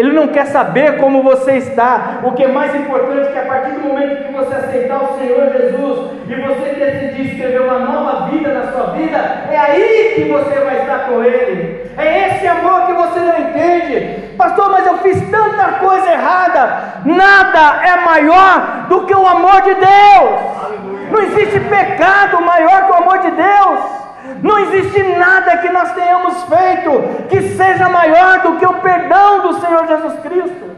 Ele 0.01 0.13
não 0.13 0.29
quer 0.29 0.47
saber 0.47 0.97
como 0.97 1.23
você 1.23 1.59
está. 1.59 2.21
O 2.23 2.33
que 2.33 2.45
é 2.45 2.49
mais 2.49 2.75
importante 2.75 3.29
é 3.29 3.33
que 3.33 3.39
a 3.39 3.43
partir 3.43 3.73
do 3.73 3.81
momento 3.81 4.25
que 4.25 4.33
você 4.33 4.55
aceitar 4.55 4.97
o 4.97 5.19
Senhor 5.19 5.53
Jesus 5.53 6.13
e 6.27 6.35
você 6.37 6.71
decidir 6.71 7.33
escrever 7.33 7.61
uma 7.61 7.81
nova 7.81 8.31
vida 8.31 8.51
na 8.51 8.73
sua 8.73 8.95
vida, 8.95 9.19
é 9.51 9.59
aí 9.59 10.13
que 10.15 10.25
você 10.25 10.59
vai 10.61 10.79
estar 10.81 11.01
com 11.01 11.23
Ele. 11.23 11.85
É 11.99 12.29
esse 12.29 12.47
amor 12.47 12.87
que 12.87 12.95
você 12.95 13.21
não 13.21 13.41
entende. 13.41 14.37
Pastor, 14.39 14.71
mas 14.71 14.87
eu 14.87 14.97
fiz 15.01 15.21
tanta 15.31 15.65
coisa 15.73 16.11
errada. 16.11 17.03
Nada 17.05 17.87
é 17.87 17.97
maior 18.03 18.87
do 18.89 19.05
que 19.05 19.15
o 19.15 19.27
amor 19.27 19.61
de 19.61 19.75
Deus. 19.75 21.11
Não 21.11 21.21
existe 21.25 21.61
pecado 21.61 22.41
maior 22.41 22.87
que 22.87 22.93
o 22.93 22.97
amor 23.03 23.19
de 23.19 23.33
Deus. 23.33 24.00
Não 24.43 24.59
existe 24.59 25.03
nada 25.03 25.59
que 25.59 25.69
nós 25.69 25.93
tenhamos 25.93 26.43
feito 26.45 27.29
que 27.29 27.43
seja 27.57 27.89
maior 27.89 28.41
do 28.41 28.57
que 28.57 28.67
o 28.67 28.75
perdão 28.75 29.43
do 29.43 29.61
Senhor 29.61 29.87
Jesus 29.87 30.21
Cristo. 30.21 30.71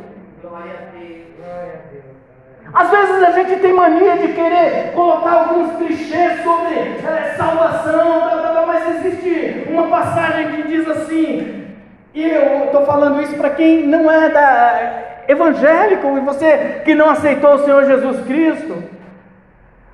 Às 2.75 2.89
vezes 2.89 3.23
a 3.23 3.33
gente 3.33 3.61
tem 3.61 3.73
mania 3.75 4.17
de 4.17 4.29
querer 4.29 4.93
colocar 4.95 5.33
alguns 5.33 5.77
clichês 5.77 6.43
sobre 6.43 6.75
é, 6.75 7.35
salvação, 7.37 8.65
mas 8.67 8.97
existe 8.97 9.69
uma 9.69 9.89
passagem 9.89 10.53
que 10.53 10.63
diz 10.69 10.89
assim, 10.89 11.67
e 12.15 12.25
eu 12.25 12.65
estou 12.65 12.87
falando 12.87 13.21
isso 13.21 13.35
para 13.37 13.51
quem 13.51 13.87
não 13.87 14.11
é 14.11 14.31
da, 14.31 15.03
evangélico 15.29 16.17
e 16.17 16.21
você 16.21 16.83
que 16.85 16.95
não 16.95 17.11
aceitou 17.11 17.55
o 17.55 17.65
Senhor 17.65 17.85
Jesus 17.85 18.25
Cristo. 18.27 18.83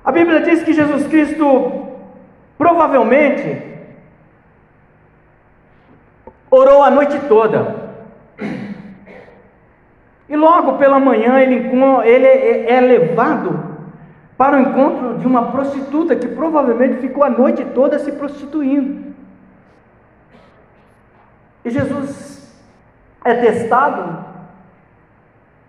A 0.03 0.11
Bíblia 0.11 0.41
diz 0.41 0.63
que 0.63 0.73
Jesus 0.73 1.07
Cristo 1.07 1.88
Provavelmente 2.59 3.63
orou 6.51 6.83
a 6.83 6.91
noite 6.91 7.17
toda. 7.29 7.89
E 10.27 10.35
logo 10.35 10.73
pela 10.73 10.99
manhã 10.99 11.39
ele, 11.39 11.55
ele 12.03 12.25
é, 12.25 12.73
é 12.73 12.81
levado 12.81 13.77
para 14.37 14.57
o 14.57 14.59
encontro 14.59 15.17
de 15.19 15.25
uma 15.25 15.51
prostituta 15.51 16.17
que 16.17 16.27
provavelmente 16.27 16.97
ficou 16.97 17.23
a 17.23 17.29
noite 17.29 17.63
toda 17.63 17.97
se 17.97 18.11
prostituindo. 18.11 19.13
E 21.63 21.69
Jesus 21.69 22.61
é 23.23 23.35
testado 23.35 24.25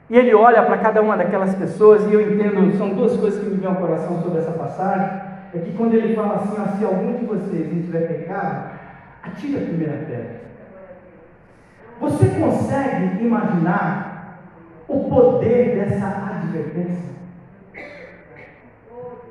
e 0.09 0.19
ele 0.19 0.35
olha 0.35 0.65
para 0.65 0.79
cada 0.79 1.01
uma 1.01 1.17
daquelas 1.17 1.55
pessoas 1.55 2.05
e 2.11 2.15
eu 2.15 2.21
entendo, 2.21 2.77
são 2.77 2.89
duas 2.89 3.17
coisas 3.17 3.41
que 3.41 3.49
me 3.49 3.59
vêm 3.59 3.69
ao 3.69 3.77
coração 3.77 4.21
sobre 4.23 4.41
essa 4.41 4.51
passagem 4.51 5.30
é 5.55 5.59
que 5.59 5.77
quando 5.77 5.95
ele 5.95 6.15
fala 6.15 6.37
assim, 6.37 6.57
ah, 6.59 6.77
se 6.79 6.85
algum 6.85 7.15
de 7.19 7.25
vocês 7.25 7.69
tiver 7.69 8.07
pecado, 8.07 8.71
atire 9.23 9.57
a 9.57 9.67
primeira 9.67 9.97
pedra. 10.07 10.41
Você 12.01 12.27
consegue 12.29 13.25
imaginar 13.25 14.39
o 14.89 15.05
poder 15.11 15.77
dessa 15.77 16.07
advertência? 16.07 17.11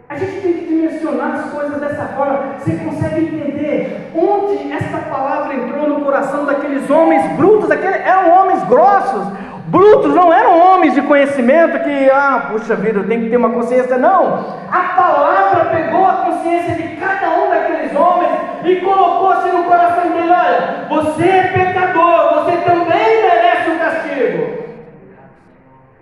A 0.08 0.18
gente 0.18 0.42
tem 0.42 0.54
que 0.54 0.66
dimensionar 0.66 1.36
as 1.36 1.52
coisas 1.52 1.80
dessa 1.80 2.06
forma. 2.08 2.56
Você 2.58 2.76
consegue 2.78 3.26
entender 3.26 4.12
onde 4.16 4.72
essa 4.72 4.98
palavra 5.10 5.54
entrou 5.56 5.88
no 5.88 6.04
coração 6.04 6.46
daqueles 6.46 6.90
homens 6.90 7.32
brutos, 7.38 7.70
daqueles, 7.70 8.02
eram 8.02 8.30
homens 8.30 8.64
grossos, 8.68 9.28
Brutos 9.70 10.16
não 10.16 10.34
eram 10.34 10.58
homens 10.58 10.96
de 10.96 11.02
conhecimento 11.04 11.84
que, 11.84 12.10
ah, 12.10 12.48
puxa 12.50 12.76
vida, 12.76 13.00
eu 13.00 13.08
tenho 13.08 13.22
que 13.22 13.30
ter 13.30 13.38
uma 13.38 13.52
consciência. 13.52 14.00
Não. 14.00 14.58
A 14.72 14.80
palavra 14.96 15.66
pegou 15.66 16.08
a 16.08 16.14
consciência 16.26 16.74
de 16.74 16.96
cada 16.96 17.30
um 17.30 17.52
daqueles 17.52 17.96
homens 17.96 18.32
e 18.66 18.78
colocou-se 18.78 19.48
no 19.50 19.66
coração 19.66 20.10
dele: 20.10 20.32
olha, 20.32 20.86
você 20.90 21.24
é 21.24 21.44
pecador, 21.54 22.34
você 22.34 22.58
também 22.58 23.22
merece 23.22 23.70
um 23.70 23.78
castigo. 23.78 24.64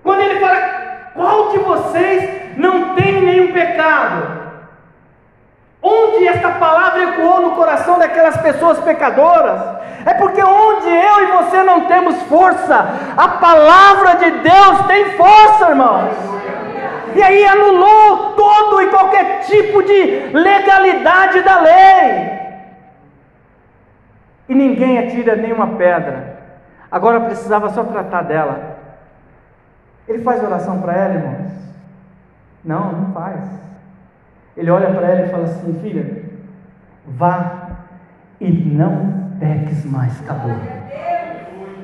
Quando 0.02 0.22
ele 0.22 0.40
fala, 0.40 1.12
qual 1.14 1.50
de 1.50 1.58
vocês 1.58 2.30
não 2.56 2.96
tem 2.96 3.22
nenhum 3.22 3.52
pecado? 3.52 4.37
Palavra 6.60 7.04
ecoou 7.04 7.42
no 7.42 7.52
coração 7.56 7.98
daquelas 8.00 8.38
pessoas 8.38 8.80
pecadoras? 8.80 9.62
É 10.06 10.14
porque 10.14 10.42
onde 10.42 10.88
eu 10.88 11.24
e 11.24 11.32
você 11.34 11.64
não 11.64 11.86
temos 11.86 12.22
força, 12.24 12.88
a 13.18 13.28
palavra 13.28 14.16
de 14.16 14.32
Deus 14.32 14.86
tem 14.88 15.06
força, 15.18 15.70
irmãos. 15.70 16.16
E 17.16 17.24
aí 17.24 17.46
anulou 17.46 18.34
todo 18.36 18.82
e 18.82 18.88
qualquer 18.88 19.40
tipo 19.42 19.84
de 19.84 20.30
legalidade 20.34 21.42
da 21.42 21.60
lei. 21.62 22.38
e 24.50 24.56
ninguém 24.56 24.98
atira 24.98 25.36
nenhuma 25.36 25.76
pedra. 25.76 26.38
Agora 26.90 27.22
precisava 27.22 27.70
só 27.70 27.84
tratar 27.84 28.24
dela. 28.24 28.78
Ele 30.08 30.24
faz 30.24 30.42
oração 30.42 30.82
para 30.82 30.94
ela, 30.94 31.14
irmãos? 31.16 31.52
Não, 32.64 32.92
não 32.94 33.14
faz. 33.14 33.44
Ele 34.56 34.72
olha 34.72 34.90
para 34.94 35.08
ela 35.08 35.26
e 35.26 35.30
fala 35.30 35.44
assim: 35.44 35.80
Filha, 35.82 36.24
vá 37.08 37.68
e 38.40 38.52
não 38.52 39.32
peques 39.40 39.86
mais. 39.86 40.20
Acabou. 40.22 40.56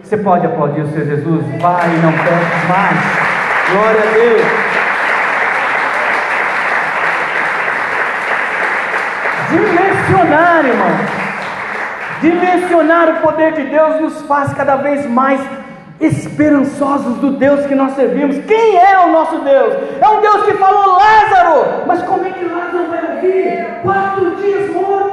Você 0.01 0.17
pode 0.17 0.45
aplaudir 0.45 0.81
o 0.81 0.88
Senhor 0.89 1.05
Jesus? 1.05 1.45
Vá 1.62 1.81
e 1.88 1.97
não 2.01 2.12
peques 2.12 2.69
mais. 2.69 2.99
Glória 3.71 4.01
a 4.01 4.13
Deus. 4.13 4.41
Dimensionar, 9.49 10.65
irmão 10.65 11.23
dimensionar 12.23 13.09
o 13.09 13.21
poder 13.21 13.51
de 13.51 13.63
Deus 13.63 13.99
nos 13.99 14.21
faz 14.21 14.53
cada 14.53 14.77
vez 14.77 15.05
mais 15.05 15.41
esperançosos 15.99 17.17
do 17.17 17.31
Deus 17.31 17.65
que 17.65 17.75
nós 17.75 17.93
servimos. 17.95 18.38
Quem 18.45 18.77
é 18.77 18.97
o 18.99 19.12
nosso 19.12 19.39
Deus? 19.39 19.73
É 20.01 20.07
um 20.07 20.21
Deus 20.21 20.45
que 20.45 20.53
falou 20.53 20.97
Lázaro, 20.97 21.83
mas 21.86 22.01
como 22.03 22.25
é 22.25 22.29
que 22.31 22.45
Lázaro 22.45 22.88
vai 22.89 23.15
ouvir? 23.15 23.65
Quatro 23.83 24.36
dias 24.38 24.73
morto. 24.73 25.12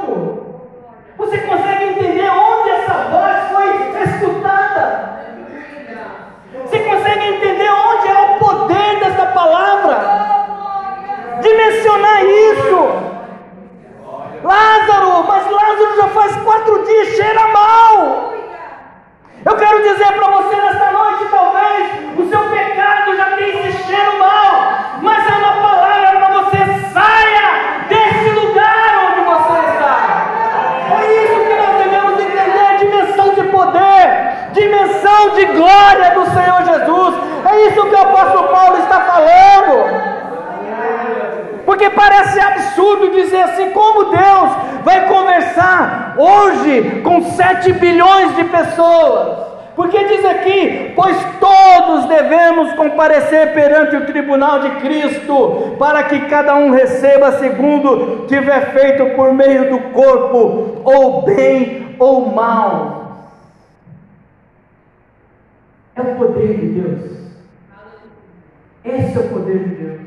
Você 1.21 1.37
consegue 1.37 1.83
entender 1.85 2.29
onde 2.29 2.69
essa 2.71 2.93
voz 3.11 3.37
foi 3.51 4.03
escutada? 4.03 4.85
Você 6.65 6.79
consegue 6.79 7.25
entender 7.27 7.69
onde 7.69 8.07
é 8.07 8.21
o 8.21 8.39
poder 8.39 8.99
dessa 8.99 9.27
palavra? 9.27 9.95
Dimensionar 11.41 12.25
isso. 12.25 13.11
Lázaro, 14.43 15.23
mas 15.27 15.51
Lázaro 15.51 15.97
já 15.97 16.07
faz 16.07 16.35
quatro 16.37 16.83
dias, 16.85 17.07
cheira 17.09 17.47
mal. 17.49 18.33
Eu 19.45 19.55
quero 19.55 19.83
dizer 19.83 20.13
para 20.13 20.27
você 20.27 20.55
nesta 20.55 20.91
noite, 20.91 21.25
talvez 21.29 21.91
o 22.17 22.29
seu 22.29 22.41
pecado 22.49 23.15
já 23.15 23.25
tenha 23.37 23.69
esse 23.69 23.83
cheiro 23.83 24.17
mal, 24.17 24.99
mas 25.03 25.27
é 25.27 25.35
uma 25.37 25.53
palavra 25.61 26.19
para 26.19 26.33
você 26.39 26.57
saia 26.91 27.85
desse 27.87 28.29
lugar 28.31 29.07
onde 29.07 29.21
você 29.21 29.59
está. 29.71 30.31
É 30.91 31.23
isso 31.23 31.39
que 31.47 31.55
nós 31.55 31.75
devemos 31.77 32.19
entender: 32.19 32.65
a 32.65 32.77
dimensão 32.77 33.33
de 33.33 33.43
poder, 33.43 34.49
dimensão 34.51 35.29
de 35.35 35.45
glória 35.45 36.11
do 36.11 36.25
Senhor 36.25 36.63
Jesus. 36.65 37.15
É 37.49 37.67
isso 37.67 37.83
que 37.83 37.95
o 37.95 38.01
apóstolo 38.01 38.47
Paulo 38.49 38.77
está 38.77 39.01
falando. 39.01 40.11
Porque 41.65 41.89
parece 41.89 42.39
absurdo 42.39 43.11
dizer 43.11 43.41
assim: 43.43 43.71
como 43.71 44.05
Deus 44.05 44.51
vai 44.83 45.07
conversar 45.07 46.15
hoje 46.17 47.01
com 47.03 47.23
7 47.31 47.73
bilhões 47.73 48.35
de 48.35 48.43
pessoas? 48.43 49.37
Porque 49.75 50.03
diz 50.03 50.25
aqui: 50.25 50.91
pois 50.95 51.17
todos 51.39 52.05
devemos 52.05 52.73
comparecer 53.31 53.53
perante 53.53 53.95
o 53.95 54.05
tribunal 54.05 54.59
de 54.59 54.69
Cristo, 54.81 55.75
para 55.79 56.03
que 56.03 56.27
cada 56.27 56.55
um 56.55 56.71
receba 56.71 57.31
segundo 57.39 58.25
tiver 58.27 58.73
feito 58.73 59.15
por 59.15 59.33
meio 59.33 59.71
do 59.71 59.79
corpo, 59.91 60.81
ou 60.83 61.23
bem 61.23 61.95
ou 61.97 62.31
mal. 62.33 63.31
É 65.95 66.01
o 66.01 66.15
poder 66.15 66.59
de 66.59 66.67
Deus. 66.67 67.11
Esse 68.83 69.17
é 69.17 69.21
o 69.21 69.29
poder 69.29 69.59
de 69.59 69.75
Deus. 69.75 70.01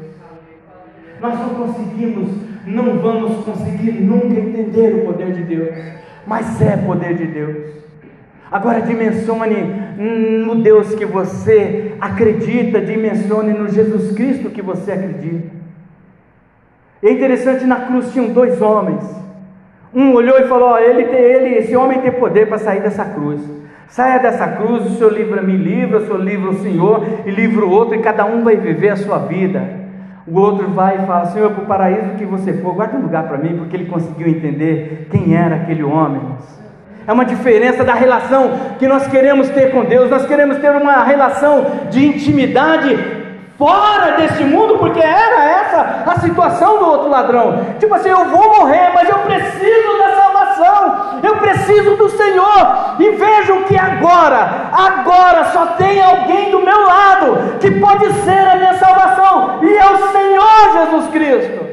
Nós 1.20 1.38
não 1.38 1.48
conseguimos, 1.54 2.28
não 2.66 2.98
vamos 2.98 3.44
conseguir 3.44 3.92
nunca 3.92 4.38
entender 4.38 4.94
o 4.96 5.06
poder 5.06 5.32
de 5.32 5.42
Deus, 5.44 5.74
mas 6.26 6.60
é 6.60 6.76
poder 6.76 7.16
de 7.16 7.26
Deus. 7.26 7.83
Agora 8.50 8.82
dimensione 8.82 9.56
no 10.44 10.56
Deus 10.56 10.94
que 10.94 11.04
você 11.04 11.92
acredita, 12.00 12.80
dimensione 12.80 13.52
no 13.52 13.68
Jesus 13.68 14.12
Cristo 14.12 14.50
que 14.50 14.62
você 14.62 14.92
acredita. 14.92 15.48
É 17.02 17.10
interessante, 17.10 17.64
na 17.64 17.80
cruz 17.80 18.12
tinham 18.12 18.28
dois 18.28 18.60
homens. 18.62 19.04
Um 19.94 20.12
olhou 20.12 20.38
e 20.38 20.48
falou: 20.48 20.78
ele, 20.78 21.04
tem, 21.04 21.20
ele, 21.20 21.54
esse 21.56 21.76
homem 21.76 22.00
tem 22.00 22.12
poder 22.12 22.48
para 22.48 22.58
sair 22.58 22.80
dessa 22.80 23.04
cruz. 23.04 23.40
Saia 23.88 24.18
dessa 24.18 24.48
cruz, 24.48 24.86
o 24.86 24.96
Senhor 24.96 25.12
livra 25.12 25.42
me 25.42 25.56
livra, 25.56 25.98
o 25.98 26.06
Senhor 26.06 26.20
livra 26.20 26.50
o 26.50 26.58
Senhor 26.58 27.04
e 27.26 27.30
livra 27.30 27.64
o 27.64 27.70
outro, 27.70 27.94
e 27.94 28.00
cada 28.00 28.24
um 28.24 28.42
vai 28.42 28.56
viver 28.56 28.88
a 28.88 28.96
sua 28.96 29.18
vida. 29.18 29.62
O 30.26 30.38
outro 30.38 30.68
vai 30.68 30.96
e 30.96 31.06
fala: 31.06 31.26
Senhor, 31.26 31.50
para 31.52 31.62
o 31.62 31.66
paraíso 31.66 32.16
que 32.16 32.24
você 32.24 32.54
for, 32.54 32.74
guarda 32.74 32.96
um 32.96 33.02
lugar 33.02 33.28
para 33.28 33.38
mim, 33.38 33.56
porque 33.56 33.76
ele 33.76 33.86
conseguiu 33.86 34.26
entender 34.26 35.06
quem 35.10 35.36
era 35.36 35.56
aquele 35.56 35.82
homem. 35.82 36.22
É 37.06 37.12
uma 37.12 37.24
diferença 37.24 37.84
da 37.84 37.94
relação 37.94 38.52
que 38.78 38.88
nós 38.88 39.06
queremos 39.06 39.48
ter 39.50 39.70
com 39.70 39.84
Deus. 39.84 40.10
Nós 40.10 40.26
queremos 40.26 40.58
ter 40.58 40.70
uma 40.70 41.04
relação 41.04 41.66
de 41.90 42.06
intimidade 42.06 43.24
fora 43.58 44.12
deste 44.12 44.42
mundo, 44.44 44.78
porque 44.78 45.00
era 45.00 45.44
essa 45.44 46.02
a 46.06 46.18
situação 46.20 46.78
do 46.78 46.86
outro 46.86 47.08
ladrão. 47.08 47.64
Tipo 47.78 47.94
assim, 47.94 48.08
eu 48.08 48.24
vou 48.26 48.58
morrer, 48.58 48.90
mas 48.92 49.08
eu 49.08 49.18
preciso 49.18 49.98
da 49.98 50.16
salvação, 50.16 51.20
eu 51.22 51.36
preciso 51.36 51.96
do 51.96 52.08
Senhor. 52.08 52.96
E 52.98 53.10
vejam 53.10 53.62
que 53.62 53.76
agora, 53.76 54.70
agora 54.72 55.44
só 55.46 55.66
tem 55.66 56.02
alguém 56.02 56.50
do 56.50 56.60
meu 56.60 56.84
lado 56.84 57.58
que 57.60 57.70
pode 57.72 58.12
ser 58.24 58.48
a 58.48 58.56
minha 58.56 58.74
salvação, 58.74 59.60
e 59.62 59.76
é 59.76 59.86
o 59.86 60.08
Senhor 60.08 60.72
Jesus 60.72 61.10
Cristo. 61.10 61.64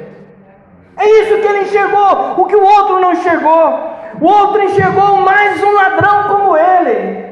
É 0.98 1.10
isso 1.22 1.42
que 1.42 1.48
ele 1.48 1.62
enxergou, 1.62 2.36
o 2.38 2.46
que 2.46 2.56
o 2.56 2.64
outro 2.64 3.00
não 3.00 3.14
enxergou. 3.14 4.01
O 4.22 4.26
outro 4.28 4.62
enxergou 4.62 5.18
mais 5.18 5.62
um 5.64 5.74
ladrão 5.74 6.24
como 6.30 6.56
ele. 6.56 7.26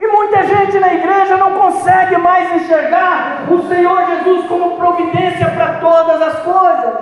E 0.00 0.06
muita 0.06 0.44
gente 0.44 0.78
na 0.78 0.94
igreja 0.94 1.36
não 1.36 1.54
consegue 1.54 2.16
mais 2.18 2.62
enxergar 2.62 3.46
o 3.50 3.66
Senhor 3.66 4.06
Jesus 4.06 4.46
como 4.46 4.76
providência 4.76 5.48
para 5.48 5.74
todas 5.80 6.22
as 6.22 6.38
coisas. 6.40 6.94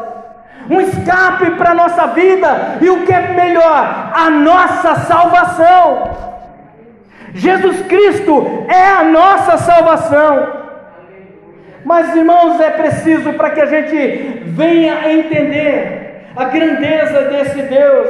Um 0.71 0.81
escape 0.81 1.51
para 1.59 1.73
a 1.73 1.75
nossa 1.75 2.07
vida 2.07 2.79
e 2.81 2.89
o 2.89 3.05
que 3.05 3.13
é 3.13 3.21
melhor, 3.35 4.13
a 4.15 4.31
nossa 4.31 4.95
salvação. 5.01 6.11
Jesus 7.35 7.83
Cristo 7.87 8.65
é 8.69 8.89
a 8.89 9.05
nossa 9.05 9.59
salvação. 9.59 10.65
Mas, 11.85 12.17
irmãos, 12.17 12.59
é 12.61 12.71
preciso 12.71 13.35
para 13.35 13.51
que 13.51 13.61
a 13.61 13.67
gente 13.67 14.43
venha 14.47 15.13
entender 15.13 16.31
a 16.35 16.45
grandeza 16.45 17.23
desse 17.25 17.61
Deus, 17.61 18.09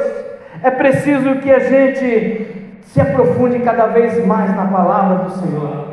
é 0.65 0.71
preciso 0.71 1.35
que 1.43 1.51
a 1.51 1.59
gente 1.59 2.47
se 2.87 2.99
aprofunde 2.99 3.59
cada 3.59 3.85
vez 3.89 4.25
mais 4.25 4.57
na 4.57 4.65
palavra 4.65 5.25
do 5.25 5.31
Senhor. 5.33 5.89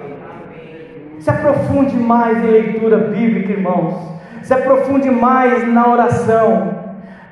Se 1.20 1.30
aprofunde 1.30 1.98
mais 1.98 2.38
em 2.38 2.48
leitura 2.48 2.98
bíblica, 2.98 3.52
irmãos. 3.52 3.96
Se 4.44 4.54
aprofunde 4.54 5.12
mais 5.12 5.68
na 5.68 5.92
oração. 5.92 6.80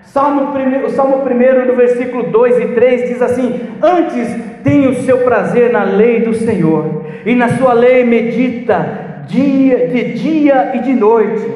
Salmo 0.04 0.54
1, 0.54 0.86
o 0.86 0.90
Salmo 0.90 1.24
1, 1.24 1.66
no 1.66 1.76
versículo 1.76 2.24
2 2.24 2.60
e 2.60 2.68
3 2.74 3.08
diz 3.08 3.22
assim: 3.22 3.70
Antes 3.82 4.36
tenha 4.62 4.90
o 4.90 4.96
seu 5.04 5.20
prazer 5.20 5.72
na 5.72 5.84
lei 5.84 6.20
do 6.20 6.34
Senhor, 6.34 7.06
e 7.26 7.34
na 7.36 7.48
sua 7.58 7.72
lei 7.72 8.04
medita 8.04 9.24
dia, 9.28 9.88
de 9.88 10.14
dia 10.14 10.72
e 10.76 10.80
de 10.80 10.94
noite. 10.94 11.50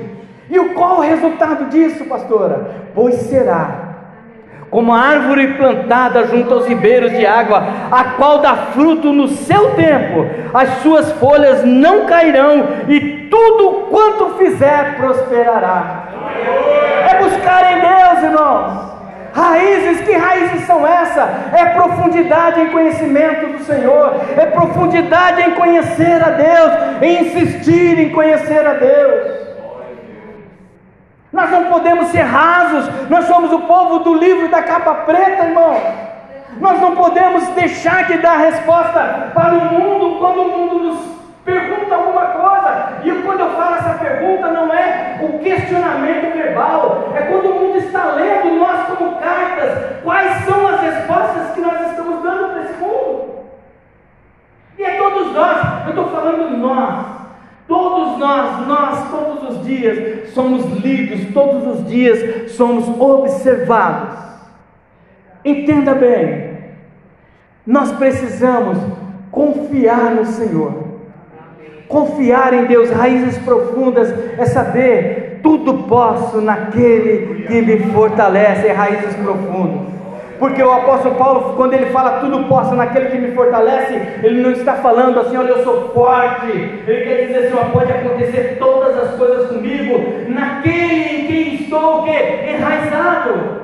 E 0.49 0.59
qual 0.69 0.99
o 0.99 1.01
resultado 1.01 1.69
disso, 1.69 2.05
pastora? 2.05 2.71
Pois 2.95 3.15
será 3.15 3.82
como 4.73 4.91
árvore 4.91 5.53
plantada 5.53 6.25
junto 6.25 6.51
aos 6.51 6.65
ribeiros 6.65 7.11
de 7.11 7.23
água, 7.27 7.63
a 7.91 8.03
qual 8.15 8.39
dá 8.39 8.55
fruto 8.73 9.13
no 9.13 9.27
seu 9.27 9.75
tempo, 9.75 10.25
as 10.51 10.81
suas 10.81 11.11
folhas 11.13 11.63
não 11.63 12.07
cairão, 12.07 12.69
e 12.87 13.27
tudo 13.29 13.87
quanto 13.91 14.35
fizer 14.39 14.95
prosperará. 14.95 16.05
É 17.07 17.21
buscar 17.21 17.71
em 17.71 17.81
Deus, 17.81 18.23
irmãos. 18.23 18.93
Raízes, 19.31 20.01
que 20.01 20.13
raízes 20.13 20.65
são 20.65 20.87
essas? 20.87 21.29
É 21.53 21.65
profundidade 21.65 22.61
em 22.61 22.69
conhecimento 22.69 23.55
do 23.55 23.63
Senhor, 23.65 24.21
é 24.35 24.47
profundidade 24.47 25.39
em 25.43 25.51
conhecer 25.51 26.19
a 26.19 26.29
Deus, 26.29 27.03
em 27.03 27.27
insistir 27.27 27.99
em 27.99 28.09
conhecer 28.09 28.65
a 28.65 28.73
Deus. 28.73 29.42
Nós 31.33 31.49
não 31.49 31.65
podemos 31.65 32.09
ser 32.09 32.21
rasos, 32.21 33.09
nós 33.09 33.25
somos 33.25 33.51
o 33.51 33.61
povo 33.61 33.99
do 33.99 34.13
livro 34.13 34.49
da 34.49 34.61
capa 34.61 34.93
preta, 34.93 35.45
irmão. 35.45 35.75
Nós 36.59 36.79
não 36.79 36.95
podemos 36.95 37.47
deixar 37.49 38.05
de 38.05 38.19
dar 38.19 38.37
resposta 38.37 39.31
para 39.33 39.55
o 39.55 39.73
mundo 39.73 40.19
quando 40.19 40.41
o 40.41 40.49
mundo 40.49 40.79
nos 40.79 40.99
pergunta 41.43 41.95
alguma 41.95 42.25
coisa. 42.27 42.99
E 43.03 43.11
quando 43.23 43.39
eu 43.39 43.49
falo 43.49 43.75
essa 43.77 43.95
pergunta, 43.95 44.51
não 44.51 44.71
é 44.71 45.17
o 45.23 45.39
questionamento 45.39 46.35
verbal, 46.35 47.11
é 47.15 47.21
quando 47.23 47.49
o 47.49 47.59
mundo 47.59 47.77
está 47.79 48.05
lendo 48.11 48.59
nós 48.59 48.85
como 48.85 49.15
cartas, 49.15 50.01
quais 50.03 50.45
são 50.45 50.67
as 50.67 50.81
respostas 50.81 51.51
que 51.55 51.61
nós 51.61 51.89
estamos 51.89 52.21
dando 52.21 52.53
para 52.53 52.61
esse 52.61 52.73
mundo. 52.79 53.39
E 54.77 54.83
é 54.83 54.97
todos 54.97 55.33
nós, 55.33 55.57
eu 55.85 55.89
estou 55.89 56.09
falando 56.09 56.55
nós. 56.57 57.22
Todos 57.67 58.17
nós, 58.19 58.67
nós, 58.67 59.11
todos 59.11 59.57
os 59.57 59.65
dias 59.65 60.29
somos 60.33 60.65
lidos, 60.83 61.33
todos 61.33 61.79
os 61.79 61.87
dias 61.87 62.51
somos 62.51 62.87
observados. 62.99 64.19
Entenda 65.43 65.93
bem, 65.93 66.53
Nós 67.65 67.93
precisamos 67.93 68.77
confiar 69.31 70.15
no 70.15 70.25
Senhor. 70.25 70.83
Confiar 71.87 72.53
em 72.53 72.65
Deus, 72.65 72.89
raízes 72.89 73.37
profundas, 73.39 74.13
é 74.37 74.45
saber 74.45 75.39
tudo 75.43 75.83
posso 75.83 76.41
naquele 76.41 77.43
que 77.43 77.61
me 77.61 77.79
fortalece, 77.93 78.67
raízes 78.69 79.15
profundas. 79.15 79.92
Porque 80.39 80.61
o 80.61 80.71
apóstolo 80.71 81.15
Paulo, 81.15 81.53
quando 81.55 81.73
ele 81.73 81.87
fala 81.87 82.19
tudo 82.19 82.45
posso 82.45 82.75
naquele 82.75 83.09
que 83.09 83.17
me 83.17 83.31
fortalece, 83.31 83.93
ele 84.23 84.41
não 84.41 84.51
está 84.51 84.75
falando 84.75 85.19
assim, 85.19 85.37
olha, 85.37 85.49
eu 85.49 85.63
sou 85.63 85.91
forte. 85.93 86.47
Ele 86.47 87.03
quer 87.03 87.27
dizer 87.27 87.47
assim, 87.47 87.71
pode 87.71 87.91
acontecer 87.91 88.57
todas 88.59 88.97
as 88.97 89.15
coisas 89.15 89.47
comigo, 89.47 90.03
naquele 90.29 90.93
em 90.93 91.27
quem 91.27 91.55
estou 91.55 92.05
enraizado. 92.07 93.63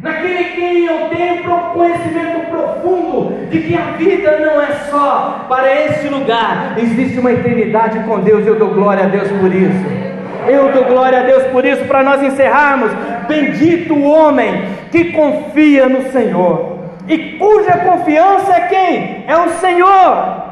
Naquele 0.00 0.38
em 0.38 0.52
quem 0.52 0.86
eu 0.86 1.08
tenho 1.08 1.34
conhecimento 1.74 2.50
profundo 2.50 3.48
de 3.48 3.60
que 3.60 3.76
a 3.76 3.96
vida 3.96 4.38
não 4.38 4.60
é 4.60 4.72
só 4.90 5.46
para 5.48 5.84
este 5.86 6.08
lugar, 6.08 6.74
existe 6.78 7.18
uma 7.18 7.32
eternidade 7.32 7.98
com 8.00 8.20
Deus, 8.20 8.46
eu 8.46 8.58
dou 8.58 8.68
glória 8.70 9.04
a 9.04 9.08
Deus 9.08 9.28
por 9.28 9.52
isso. 9.52 10.13
Eu 10.48 10.72
dou 10.72 10.84
glória 10.84 11.20
a 11.20 11.24
Deus 11.24 11.44
por 11.44 11.64
isso, 11.64 11.84
para 11.84 12.02
nós 12.02 12.22
encerrarmos. 12.22 12.90
Bendito 13.28 13.94
o 13.94 14.04
homem 14.04 14.64
que 14.90 15.12
confia 15.12 15.88
no 15.88 16.10
Senhor 16.10 16.74
e 17.06 17.36
cuja 17.38 17.78
confiança 17.78 18.52
é 18.52 18.60
quem? 18.62 19.24
É 19.26 19.36
o 19.36 19.48
Senhor. 19.50 20.44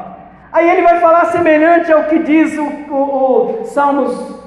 Aí 0.51 0.69
ele 0.69 0.83
vai 0.83 0.99
falar 0.99 1.25
semelhante 1.25 1.91
ao 1.91 2.03
que 2.03 2.19
diz 2.19 2.55
o, 2.57 2.93
o, 2.93 3.61
o 3.61 3.65
Salmos 3.65 4.43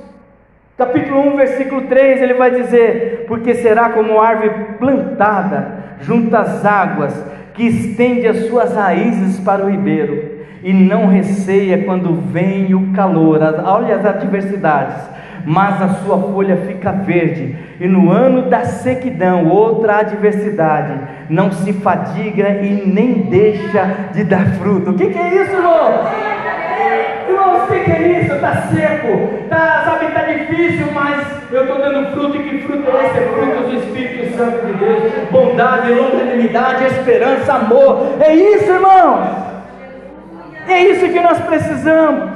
capítulo 0.78 1.32
1, 1.32 1.36
versículo 1.36 1.82
3, 1.82 2.22
ele 2.22 2.34
vai 2.34 2.50
dizer: 2.52 3.24
Porque 3.26 3.54
será 3.54 3.88
como 3.88 4.20
árvore 4.20 4.50
plantada 4.78 5.84
junto 6.00 6.36
às 6.36 6.64
águas, 6.64 7.12
que 7.54 7.64
estende 7.64 8.28
as 8.28 8.46
suas 8.46 8.74
raízes 8.74 9.40
para 9.40 9.64
o 9.64 9.70
ribeiro, 9.70 10.42
e 10.62 10.72
não 10.72 11.08
receia 11.08 11.84
quando 11.84 12.14
vem 12.30 12.72
o 12.74 12.92
calor, 12.92 13.40
olha 13.64 13.96
as 13.96 14.04
adversidades 14.04 15.15
mas 15.46 15.80
a 15.80 15.88
sua 16.00 16.18
folha 16.18 16.56
fica 16.66 16.90
verde, 16.90 17.56
e 17.78 17.86
no 17.86 18.10
ano 18.10 18.50
da 18.50 18.64
sequidão, 18.64 19.48
outra 19.48 20.00
adversidade, 20.00 20.98
não 21.30 21.52
se 21.52 21.72
fadiga 21.72 22.48
e 22.48 22.84
nem 22.84 23.22
deixa 23.30 24.10
de 24.12 24.24
dar 24.24 24.44
fruto. 24.54 24.90
O 24.90 24.94
que, 24.94 25.06
que 25.06 25.18
é 25.18 25.42
isso, 25.42 25.52
irmão? 25.52 26.04
Irmãos, 27.28 27.62
o 27.62 27.66
que, 27.68 27.90
é 27.90 28.20
isso? 28.20 28.34
Está 28.34 28.62
seco, 28.62 29.46
tá, 29.48 29.82
sabe, 29.84 30.06
está 30.06 30.22
difícil, 30.22 30.88
mas 30.92 31.24
eu 31.52 31.62
estou 31.62 31.78
dando 31.78 32.10
fruto, 32.10 32.36
e 32.36 32.42
que 32.42 32.66
fruto 32.66 32.90
é 32.90 33.06
esse? 33.06 33.18
É 33.18 33.28
fruto 33.28 33.68
do 33.68 33.76
Espírito 33.76 34.36
Santo 34.36 34.66
de 34.66 34.72
Deus, 34.72 35.12
bondade, 35.30 35.92
longanimidade, 35.92 36.86
esperança, 36.86 37.52
amor. 37.54 38.16
É 38.18 38.34
isso, 38.34 38.70
irmão. 38.70 39.46
É 40.66 40.80
isso 40.80 41.08
que 41.08 41.20
nós 41.20 41.38
precisamos. 41.42 42.35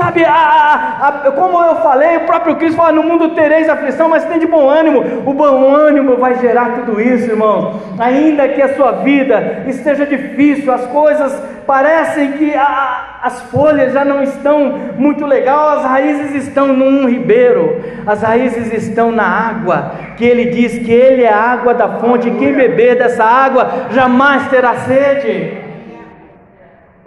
Sabe, 0.00 0.24
a, 0.24 0.32
a, 0.32 1.08
a, 1.08 1.12
como 1.32 1.62
eu 1.62 1.76
falei, 1.76 2.16
o 2.16 2.20
próprio 2.20 2.56
Cristo 2.56 2.78
fala: 2.78 2.92
no 2.92 3.02
mundo 3.02 3.34
tereis 3.34 3.68
aflição, 3.68 4.08
mas 4.08 4.24
tem 4.24 4.38
de 4.38 4.46
bom 4.46 4.66
ânimo. 4.66 5.04
O 5.26 5.34
bom 5.34 5.74
ânimo 5.74 6.16
vai 6.16 6.36
gerar 6.36 6.70
tudo 6.76 6.98
isso, 6.98 7.28
irmão. 7.28 7.78
Ainda 7.98 8.48
que 8.48 8.62
a 8.62 8.74
sua 8.76 8.92
vida 8.92 9.64
esteja 9.66 10.06
difícil, 10.06 10.72
as 10.72 10.86
coisas 10.86 11.38
parecem 11.66 12.32
que 12.32 12.54
as 12.56 13.42
folhas 13.42 13.92
já 13.92 14.02
não 14.02 14.22
estão 14.22 14.72
muito 14.96 15.26
legal, 15.26 15.78
as 15.78 15.84
raízes 15.84 16.46
estão 16.46 16.68
num 16.68 17.06
ribeiro, 17.06 17.84
as 18.06 18.22
raízes 18.22 18.72
estão 18.72 19.12
na 19.12 19.24
água, 19.24 19.92
que 20.16 20.24
ele 20.24 20.46
diz 20.46 20.78
que 20.78 20.90
ele 20.90 21.24
é 21.24 21.32
a 21.32 21.52
água 21.52 21.74
da 21.74 21.98
fonte, 21.98 22.30
quem 22.30 22.54
beber 22.54 22.98
dessa 22.98 23.22
água 23.22 23.70
jamais 23.90 24.48
terá 24.48 24.76
sede. 24.76 25.59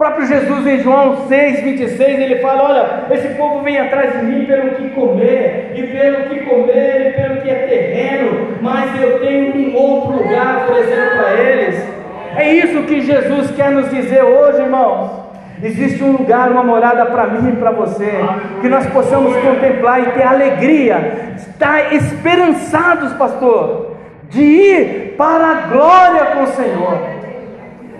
Próprio 0.04 0.26
Jesus 0.26 0.66
em 0.66 0.80
João 0.80 1.26
6, 1.28 1.62
26, 1.62 2.18
ele 2.18 2.36
fala: 2.40 2.64
Olha, 2.64 3.04
esse 3.10 3.28
povo 3.36 3.62
vem 3.62 3.78
atrás 3.78 4.12
de 4.12 4.22
mim 4.22 4.44
pelo 4.44 4.72
que 4.72 4.90
comer, 4.90 5.72
e 5.74 5.82
pelo 5.82 6.28
que 6.28 6.40
comer, 6.40 7.06
e 7.06 7.22
pelo 7.22 7.40
que 7.40 7.48
é 7.48 7.54
terreno, 7.54 8.48
mas 8.60 9.00
eu 9.00 9.18
tenho 9.20 9.56
um 9.56 9.74
outro 9.74 10.18
lugar 10.18 10.68
oferecendo 10.68 11.16
para 11.16 11.32
eles. 11.40 11.82
É 12.36 12.52
isso 12.52 12.82
que 12.82 13.00
Jesus 13.00 13.50
quer 13.52 13.70
nos 13.70 13.88
dizer 13.88 14.22
hoje, 14.22 14.60
irmãos. 14.60 15.10
Existe 15.62 16.04
um 16.04 16.12
lugar, 16.12 16.50
uma 16.50 16.62
morada 16.62 17.06
para 17.06 17.26
mim 17.28 17.54
e 17.54 17.56
para 17.56 17.70
você, 17.70 18.12
que 18.60 18.68
nós 18.68 18.84
possamos 18.88 19.34
contemplar 19.38 20.02
e 20.02 20.12
ter 20.12 20.24
alegria, 20.24 21.32
estar 21.34 21.94
esperançados, 21.94 23.14
pastor, 23.14 23.96
de 24.28 24.42
ir 24.42 25.14
para 25.16 25.46
a 25.46 25.54
glória 25.72 26.26
com 26.34 26.42
o 26.42 26.48
Senhor. 26.48 27.13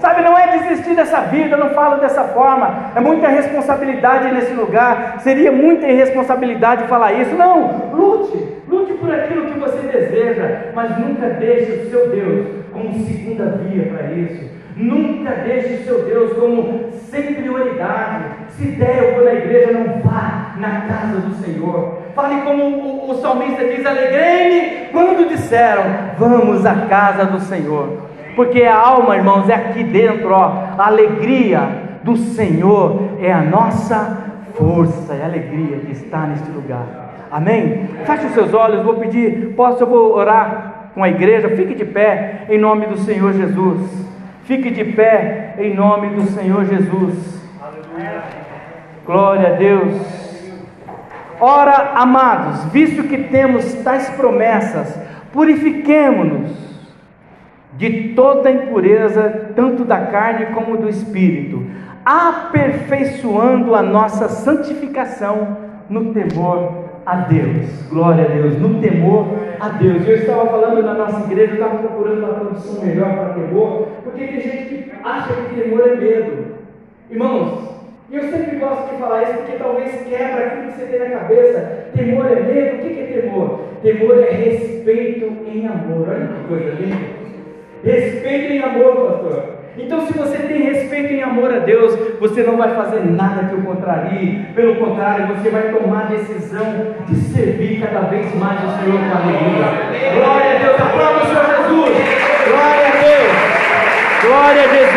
Sabe, 0.04 0.20
não 0.20 0.38
é 0.38 0.58
desistir 0.58 0.94
dessa 0.94 1.20
vida, 1.22 1.56
eu 1.56 1.64
não 1.64 1.70
falo 1.70 1.98
dessa 1.98 2.24
forma. 2.24 2.90
É 2.94 3.00
muita 3.00 3.26
responsabilidade 3.26 4.34
nesse 4.34 4.52
lugar. 4.52 5.18
Seria 5.20 5.50
muita 5.50 5.88
irresponsabilidade 5.88 6.86
falar 6.88 7.14
isso. 7.14 7.34
Não, 7.34 7.90
lute, 7.90 8.36
lute 8.68 8.92
por 8.92 9.10
aquilo 9.10 9.46
que 9.46 9.58
você 9.58 9.78
deseja, 9.78 10.72
mas 10.74 10.98
nunca 10.98 11.30
deixe 11.30 11.72
o 11.72 11.90
seu 11.90 12.10
Deus 12.10 12.46
como 12.70 13.02
segunda 13.06 13.46
via 13.62 13.86
para 13.86 14.12
isso. 14.12 14.44
Nunca 14.76 15.30
deixe 15.36 15.72
o 15.72 15.84
seu 15.84 16.04
Deus 16.04 16.34
como 16.34 16.90
sem 17.10 17.36
prioridade. 17.36 18.24
Se 18.50 18.66
der, 18.72 19.04
eu 19.04 19.14
vou 19.14 19.24
na 19.24 19.32
igreja, 19.32 19.72
não 19.72 20.02
vá 20.02 20.54
na 20.58 20.82
casa 20.82 21.20
do 21.20 21.34
Senhor. 21.36 22.02
Fale 22.14 22.42
como 22.42 22.62
o, 22.62 23.10
o 23.10 23.14
salmista 23.22 23.64
diz: 23.64 23.86
alegrei-me 23.86 24.88
quando 24.92 25.30
disseram, 25.30 25.84
vamos 26.18 26.66
à 26.66 26.74
casa 26.88 27.24
do 27.24 27.40
Senhor 27.40 28.03
porque 28.34 28.62
a 28.62 28.76
alma, 28.76 29.16
irmãos, 29.16 29.48
é 29.48 29.54
aqui 29.54 29.84
dentro, 29.84 30.30
ó, 30.30 30.74
a 30.76 30.86
alegria 30.86 31.98
do 32.02 32.16
Senhor 32.16 33.18
é 33.20 33.32
a 33.32 33.40
nossa 33.40 34.24
força, 34.54 35.14
é 35.14 35.22
a 35.22 35.26
alegria 35.26 35.78
que 35.78 35.92
está 35.92 36.26
neste 36.26 36.50
lugar. 36.50 37.04
Amém? 37.30 37.88
Feche 38.04 38.26
os 38.26 38.32
seus 38.32 38.54
olhos, 38.54 38.84
vou 38.84 38.94
pedir, 38.94 39.54
posso, 39.56 39.82
eu 39.82 39.86
vou 39.86 40.14
orar 40.14 40.90
com 40.94 41.02
a 41.02 41.08
igreja, 41.08 41.48
fique 41.48 41.74
de 41.74 41.84
pé 41.84 42.46
em 42.48 42.58
nome 42.58 42.86
do 42.86 42.98
Senhor 42.98 43.32
Jesus. 43.32 44.04
Fique 44.44 44.70
de 44.70 44.84
pé 44.84 45.54
em 45.58 45.74
nome 45.74 46.10
do 46.10 46.22
Senhor 46.26 46.64
Jesus. 46.66 47.42
Glória 49.04 49.54
a 49.54 49.56
Deus. 49.56 50.24
Ora, 51.40 51.92
amados, 51.94 52.64
visto 52.72 53.02
que 53.04 53.18
temos 53.18 53.74
tais 53.82 54.08
promessas, 54.10 54.98
purifiquemo-nos 55.32 56.73
de 57.76 58.14
toda 58.14 58.50
impureza, 58.50 59.52
tanto 59.54 59.84
da 59.84 60.06
carne 60.06 60.46
como 60.54 60.76
do 60.76 60.88
espírito, 60.88 61.64
aperfeiçoando 62.04 63.74
a 63.74 63.82
nossa 63.82 64.28
santificação 64.28 65.56
no 65.88 66.12
temor 66.12 66.84
a 67.04 67.16
Deus. 67.16 67.86
Glória 67.88 68.24
a 68.24 68.28
Deus, 68.28 68.58
no 68.58 68.80
temor 68.80 69.26
a 69.60 69.68
Deus. 69.70 70.06
Eu 70.06 70.16
estava 70.16 70.46
falando 70.46 70.82
na 70.82 70.94
nossa 70.94 71.24
igreja, 71.24 71.52
eu 71.52 71.62
estava 71.62 71.78
procurando 71.78 72.18
uma 72.18 72.34
tradução 72.34 72.84
melhor 72.84 73.14
para 73.14 73.34
temor, 73.34 73.88
porque 74.04 74.26
tem 74.26 74.40
gente 74.40 74.64
que 74.66 74.92
acha 75.02 75.32
que 75.32 75.60
temor 75.60 75.88
é 75.88 75.96
medo. 75.96 76.54
Irmãos, 77.10 77.74
eu 78.10 78.22
sempre 78.30 78.56
gosto 78.56 78.90
de 78.90 79.00
falar 79.00 79.22
isso 79.24 79.38
porque 79.38 79.58
talvez 79.58 80.02
quebra 80.06 80.46
aquilo 80.46 80.72
que 80.72 80.78
você 80.78 80.86
tem 80.86 81.00
na 81.00 81.18
cabeça. 81.18 81.88
Temor 81.94 82.26
é 82.26 82.40
medo? 82.40 82.76
O 82.76 82.78
que 82.80 83.00
é 83.00 83.20
temor? 83.20 83.60
Temor 83.82 84.18
é 84.18 84.30
respeito 84.30 85.32
em 85.46 85.66
amor. 85.66 86.08
Olha 86.08 86.28
que 86.28 86.48
coisa 86.48 86.70
linda. 86.80 87.23
Respeito 87.84 88.52
em 88.52 88.60
amor, 88.60 88.96
pastor. 88.96 89.54
Então, 89.76 90.06
se 90.06 90.12
você 90.12 90.38
tem 90.38 90.62
respeito 90.62 91.12
em 91.12 91.22
amor 91.22 91.52
a 91.52 91.58
Deus, 91.58 91.98
você 92.20 92.42
não 92.44 92.56
vai 92.56 92.74
fazer 92.74 93.04
nada 93.04 93.48
que 93.48 93.56
o 93.56 93.62
contrarie. 93.62 94.46
Pelo 94.54 94.76
contrário, 94.76 95.26
você 95.34 95.50
vai 95.50 95.72
tomar 95.72 96.02
a 96.02 96.06
decisão 96.06 96.94
de 97.08 97.16
servir 97.16 97.80
cada 97.80 98.06
vez 98.06 98.32
mais 98.36 98.60
o 98.60 98.78
Senhor 98.78 98.98
com 98.98 99.18
alegria. 99.18 100.14
Glória 100.14 100.50
a 100.50 100.58
Deus. 100.58 100.80
Aplauda 100.80 101.24
o 101.24 101.26
Senhor 101.26 101.44
Jesus. 101.44 101.94
Glória 102.48 102.86
a 102.86 103.02
Deus. 103.02 103.32
Glória 104.22 104.62
a 104.62 104.68
Jesus. 104.68 104.94